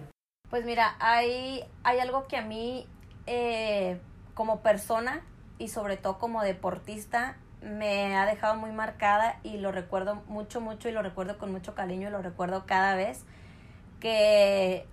Pues 0.49 0.65
mira, 0.65 0.97
hay, 1.01 1.65
hay 1.83 1.99
algo 1.99 2.29
que 2.29 2.37
a 2.37 2.43
mí 2.43 2.87
eh, 3.27 4.01
como 4.35 4.61
persona 4.61 5.23
y 5.59 5.69
sobre 5.69 5.97
todo 5.97 6.19
como 6.19 6.43
deportista 6.43 7.37
me 7.65 8.17
ha 8.17 8.27
dejado 8.27 8.57
muy 8.57 8.71
marcada 8.73 9.39
y 9.43 9.57
lo 9.57 9.73
recuerdo 9.73 10.23
mucho, 10.27 10.61
mucho 10.61 10.89
y 10.89 10.93
lo 10.93 11.03
recuerdo 11.03 11.39
con 11.39 11.51
mucho 11.51 11.75
cariño 11.75 12.09
y 12.09 12.11
lo 12.13 12.23
recuerdo 12.23 12.67
cada 12.67 12.95
vez 12.95 13.25
que 14.01 14.87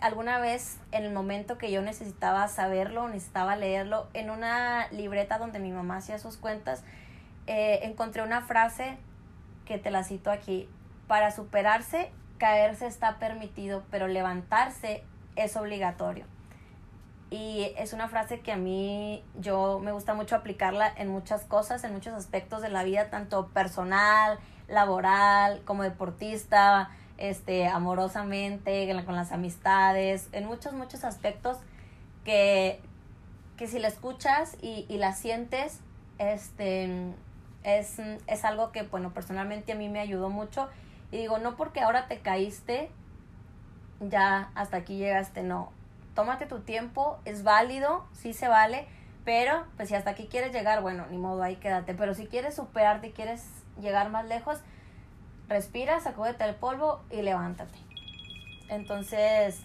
alguna 0.00 0.38
vez 0.38 0.78
en 0.92 1.04
el 1.04 1.12
momento 1.12 1.58
que 1.58 1.70
yo 1.70 1.82
necesitaba 1.82 2.48
saberlo, 2.48 3.08
necesitaba 3.08 3.56
leerlo, 3.56 4.08
en 4.14 4.30
una 4.30 4.88
libreta 4.90 5.38
donde 5.38 5.58
mi 5.58 5.72
mamá 5.72 5.96
hacía 5.96 6.18
sus 6.18 6.36
cuentas, 6.36 6.84
eh, 7.46 7.80
encontré 7.82 8.22
una 8.22 8.42
frase 8.42 8.96
que 9.66 9.78
te 9.78 9.90
la 9.90 10.04
cito 10.04 10.30
aquí, 10.30 10.68
para 11.06 11.30
superarse 11.30 12.10
caerse 12.38 12.86
está 12.86 13.18
permitido, 13.18 13.82
pero 13.90 14.08
levantarse 14.08 15.02
es 15.36 15.56
obligatorio. 15.56 16.24
Y 17.30 17.72
es 17.76 17.92
una 17.92 18.08
frase 18.08 18.40
que 18.40 18.52
a 18.52 18.56
mí 18.56 19.22
yo 19.38 19.80
me 19.80 19.92
gusta 19.92 20.14
mucho 20.14 20.34
aplicarla 20.34 20.90
en 20.96 21.08
muchas 21.08 21.44
cosas, 21.44 21.84
en 21.84 21.92
muchos 21.92 22.14
aspectos 22.14 22.62
de 22.62 22.70
la 22.70 22.84
vida, 22.84 23.10
tanto 23.10 23.48
personal, 23.48 24.38
laboral, 24.66 25.60
como 25.64 25.82
deportista, 25.82 26.90
este, 27.18 27.66
amorosamente, 27.66 28.88
con 29.04 29.14
las 29.14 29.32
amistades, 29.32 30.28
en 30.32 30.46
muchos, 30.46 30.72
muchos 30.72 31.04
aspectos 31.04 31.58
que, 32.24 32.80
que 33.58 33.66
si 33.66 33.78
la 33.78 33.88
escuchas 33.88 34.56
y, 34.62 34.86
y 34.88 34.96
la 34.96 35.12
sientes, 35.12 35.80
este, 36.16 37.12
es, 37.62 37.98
es 38.26 38.44
algo 38.44 38.72
que, 38.72 38.82
bueno, 38.84 39.12
personalmente 39.12 39.72
a 39.72 39.74
mí 39.74 39.88
me 39.88 40.00
ayudó 40.00 40.30
mucho. 40.30 40.68
Y 41.10 41.18
digo, 41.18 41.38
no 41.38 41.56
porque 41.56 41.80
ahora 41.80 42.06
te 42.06 42.20
caíste, 42.20 42.90
ya 44.00 44.50
hasta 44.54 44.78
aquí 44.78 44.96
llegaste, 44.96 45.42
no. 45.42 45.72
Tómate 46.18 46.46
tu 46.46 46.58
tiempo, 46.62 47.20
es 47.24 47.44
válido, 47.44 48.04
sí 48.12 48.32
se 48.32 48.48
vale, 48.48 48.88
pero 49.24 49.66
pues 49.76 49.88
si 49.88 49.94
hasta 49.94 50.10
aquí 50.10 50.26
quieres 50.26 50.52
llegar, 50.52 50.82
bueno, 50.82 51.06
ni 51.12 51.16
modo, 51.16 51.44
ahí 51.44 51.54
quédate. 51.54 51.94
Pero 51.94 52.12
si 52.12 52.26
quieres 52.26 52.56
superarte, 52.56 53.12
quieres 53.12 53.46
llegar 53.80 54.10
más 54.10 54.26
lejos, 54.26 54.58
respira, 55.48 56.00
sacúdete 56.00 56.42
el 56.42 56.56
polvo 56.56 57.04
y 57.12 57.22
levántate. 57.22 57.78
Entonces, 58.68 59.62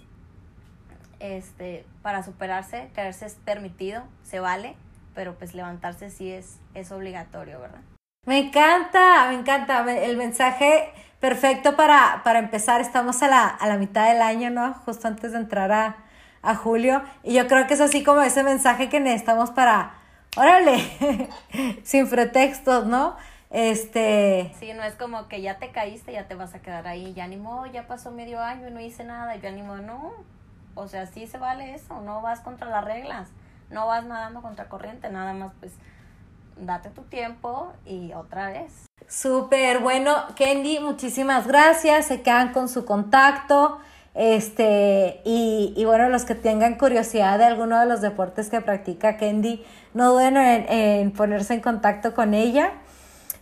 este, 1.17 1.87
para 2.03 2.21
superarse, 2.21 2.91
caerse 2.93 3.25
es 3.25 3.33
permitido, 3.33 4.03
se 4.21 4.39
vale, 4.39 4.75
pero 5.15 5.33
pues 5.33 5.55
levantarse 5.55 6.11
sí 6.11 6.31
es, 6.31 6.59
es 6.75 6.91
obligatorio, 6.91 7.61
¿verdad? 7.61 7.81
Me 8.27 8.37
encanta, 8.37 9.25
me 9.27 9.39
encanta. 9.39 9.91
El 9.91 10.17
mensaje 10.17 10.93
perfecto 11.19 11.75
para, 11.75 12.21
para 12.23 12.37
empezar. 12.37 12.79
Estamos 12.79 13.23
a 13.23 13.27
la, 13.27 13.47
a 13.47 13.67
la 13.67 13.77
mitad 13.77 14.07
del 14.07 14.21
año, 14.21 14.51
¿no? 14.51 14.75
Justo 14.85 15.07
antes 15.07 15.31
de 15.31 15.39
entrar 15.39 15.71
a, 15.71 16.02
a 16.43 16.55
julio. 16.55 17.01
Y 17.23 17.33
yo 17.33 17.47
creo 17.47 17.65
que 17.65 17.73
es 17.73 17.81
así 17.81 18.03
como 18.03 18.21
ese 18.21 18.43
mensaje 18.43 18.89
que 18.89 18.99
necesitamos 18.99 19.49
para, 19.49 19.95
órale, 20.37 21.29
sin 21.83 22.07
pretextos, 22.07 22.85
¿no? 22.85 23.15
Este... 23.49 24.51
Sí, 24.59 24.73
no 24.73 24.83
es 24.83 24.95
como 24.95 25.27
que 25.27 25.41
ya 25.41 25.57
te 25.57 25.71
caíste, 25.71 26.11
ya 26.11 26.27
te 26.27 26.35
vas 26.35 26.53
a 26.53 26.61
quedar 26.61 26.87
ahí, 26.87 27.13
ya 27.13 27.27
ni 27.27 27.37
modo, 27.37 27.65
ya 27.67 27.87
pasó 27.87 28.11
medio 28.11 28.41
año 28.41 28.67
y 28.67 28.71
no 28.71 28.79
hice 28.79 29.03
nada, 29.03 29.35
y 29.35 29.41
ya 29.41 29.51
ni 29.51 29.63
modo, 29.63 29.77
no. 29.77 30.11
O 30.75 30.87
sea, 30.87 31.05
sí 31.05 31.27
se 31.27 31.37
vale 31.37 31.73
eso, 31.75 32.01
no 32.01 32.21
vas 32.21 32.41
contra 32.41 32.67
las 32.69 32.83
reglas, 32.83 33.29
no 33.69 33.87
vas 33.87 34.05
nadando 34.05 34.41
contra 34.41 34.69
corriente, 34.69 35.09
nada 35.09 35.33
más 35.33 35.51
pues 35.59 35.73
date 36.57 36.89
tu 36.89 37.03
tiempo 37.03 37.71
y 37.85 38.13
otra 38.13 38.47
vez. 38.49 38.85
Súper, 39.07 39.79
bueno, 39.79 40.15
Kendi, 40.35 40.79
muchísimas 40.79 41.45
gracias, 41.47 42.07
se 42.07 42.23
quedan 42.23 42.53
con 42.53 42.67
su 42.67 42.85
contacto. 42.85 43.79
Este, 44.15 45.21
y, 45.25 45.73
y, 45.75 45.85
bueno, 45.85 46.09
los 46.09 46.23
que 46.23 46.35
tengan 46.35 46.77
curiosidad 46.77 47.39
de 47.39 47.45
alguno 47.45 47.79
de 47.79 47.87
los 47.87 48.01
deportes 48.01 48.49
que 48.49 48.61
practica 48.61 49.17
Kendi, 49.17 49.65
no 49.93 50.13
duden 50.13 50.37
en, 50.37 50.71
en 50.71 51.11
ponerse 51.11 51.55
en 51.55 51.61
contacto 51.61 52.13
con 52.13 52.33
ella. 52.33 52.73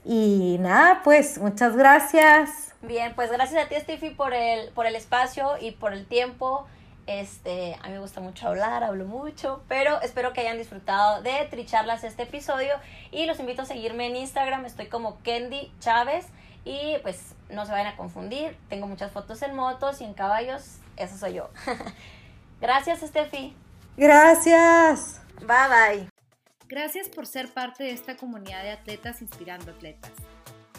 Y 0.06 0.58
nada, 0.60 1.02
pues 1.04 1.38
muchas 1.38 1.76
gracias. 1.76 2.74
Bien, 2.82 3.14
pues 3.14 3.32
gracias 3.32 3.66
a 3.66 3.70
ti, 3.70 3.76
Steffi, 3.76 4.10
por 4.10 4.34
el, 4.34 4.70
por 4.70 4.86
el 4.86 4.96
espacio 4.96 5.52
y 5.60 5.72
por 5.72 5.94
el 5.94 6.06
tiempo. 6.06 6.66
Este, 7.06 7.76
a 7.82 7.88
mí 7.88 7.94
me 7.94 8.00
gusta 8.00 8.22
mucho 8.22 8.48
hablar, 8.48 8.84
hablo 8.84 9.06
mucho, 9.06 9.62
pero 9.68 10.02
espero 10.02 10.34
que 10.34 10.42
hayan 10.42 10.58
disfrutado 10.58 11.22
de 11.22 11.46
Tricharlas 11.50 12.04
este 12.04 12.24
episodio 12.24 12.74
y 13.12 13.26
los 13.26 13.40
invito 13.40 13.64
a 13.64 13.66
seguirme 13.66 14.08
en 14.08 14.16
Instagram, 14.16 14.66
estoy 14.66 14.86
como 14.86 15.22
Kendi 15.22 15.72
Chávez 15.80 16.28
y 16.64 16.98
pues 17.02 17.36
no 17.52 17.66
se 17.66 17.72
vayan 17.72 17.88
a 17.88 17.98
confundir, 17.98 18.58
tengo 18.70 18.88
muchas 18.88 19.12
fotos 19.12 19.42
en 19.42 19.56
motos 19.56 20.02
y 20.02 20.06
en 20.06 20.14
caballos, 20.14 20.78
eso 20.98 21.18
soy 21.18 21.34
yo. 21.34 21.50
Gracias, 22.62 23.02
Steffi. 23.02 23.56
Gracias. 23.98 25.22
Bye 25.40 25.98
bye. 25.98 26.10
Gracias 26.68 27.10
por 27.10 27.28
ser 27.28 27.50
parte 27.54 27.84
de 27.84 27.92
esta 27.92 28.16
comunidad 28.16 28.64
de 28.64 28.72
atletas 28.72 29.22
inspirando 29.22 29.72
atletas. 29.72 30.12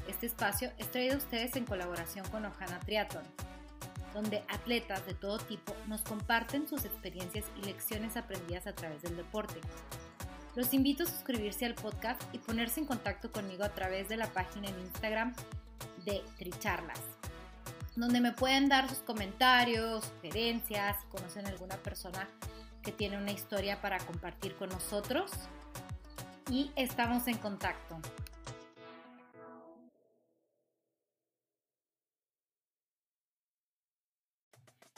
Este 0.09 0.27
espacio 0.27 0.73
es 0.79 0.91
traído 0.91 1.15
a 1.15 1.19
ustedes 1.19 1.55
en 1.57 1.67
colaboración 1.67 2.27
con 2.31 2.45
Ojana 2.47 2.81
Triathlon, 2.81 3.25
donde 4.15 4.43
atletas 4.49 5.05
de 5.07 5.15
todo 5.15 5.39
tipo 5.39 5.75
nos 5.89 6.03
comparten 6.03 6.67
sus 6.67 6.85
experiencias 6.85 7.45
y 7.61 7.67
lecciones 7.67 8.17
aprendidas 8.17 8.67
a 8.67 8.75
través 8.75 9.03
del 9.03 9.17
deporte. 9.17 9.61
Los 10.55 10.73
invito 10.75 11.05
a 11.05 11.07
suscribirse 11.07 11.67
al 11.67 11.75
podcast 11.75 12.23
y 12.33 12.39
ponerse 12.39 12.81
en 12.81 12.87
contacto 12.87 13.31
conmigo 13.31 13.65
a 13.65 13.71
través 13.71 14.09
de 14.09 14.17
la 14.17 14.27
página 14.27 14.69
en 14.69 14.79
Instagram 14.81 15.35
de 16.05 16.23
Tricharlas, 16.39 17.01
donde 17.97 18.21
me 18.21 18.33
pueden 18.33 18.69
dar 18.69 18.89
sus 18.89 18.99
comentarios, 18.99 20.05
sugerencias, 20.05 20.97
si 21.01 21.07
conocen 21.09 21.47
alguna 21.47 21.77
persona 21.77 22.29
que 22.83 22.93
tiene 22.93 23.17
una 23.17 23.33
historia 23.33 23.81
para 23.81 23.99
compartir 23.99 24.57
con 24.57 24.69
nosotros 24.71 25.31
y 26.51 26.73
estamos 26.77 27.27
en 27.29 27.39
contacto. 27.39 28.01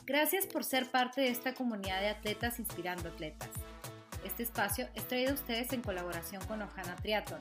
Gracias 0.07 0.47
por 0.47 0.64
ser 0.64 0.90
parte 0.90 1.23
de 1.23 1.29
esta 1.29 1.55
comunidad 1.55 2.01
de 2.01 2.11
atletas 2.11 2.59
inspirando 2.59 3.09
atletas. 3.09 3.49
Este 4.23 4.43
espacio 4.43 4.88
es 4.95 5.09
traído 5.09 5.31
a 5.31 5.35
ustedes 5.35 5.73
en 5.73 5.81
colaboración 5.81 6.45
con 6.47 6.61
Ojana 6.61 6.95
Triathlon, 6.97 7.40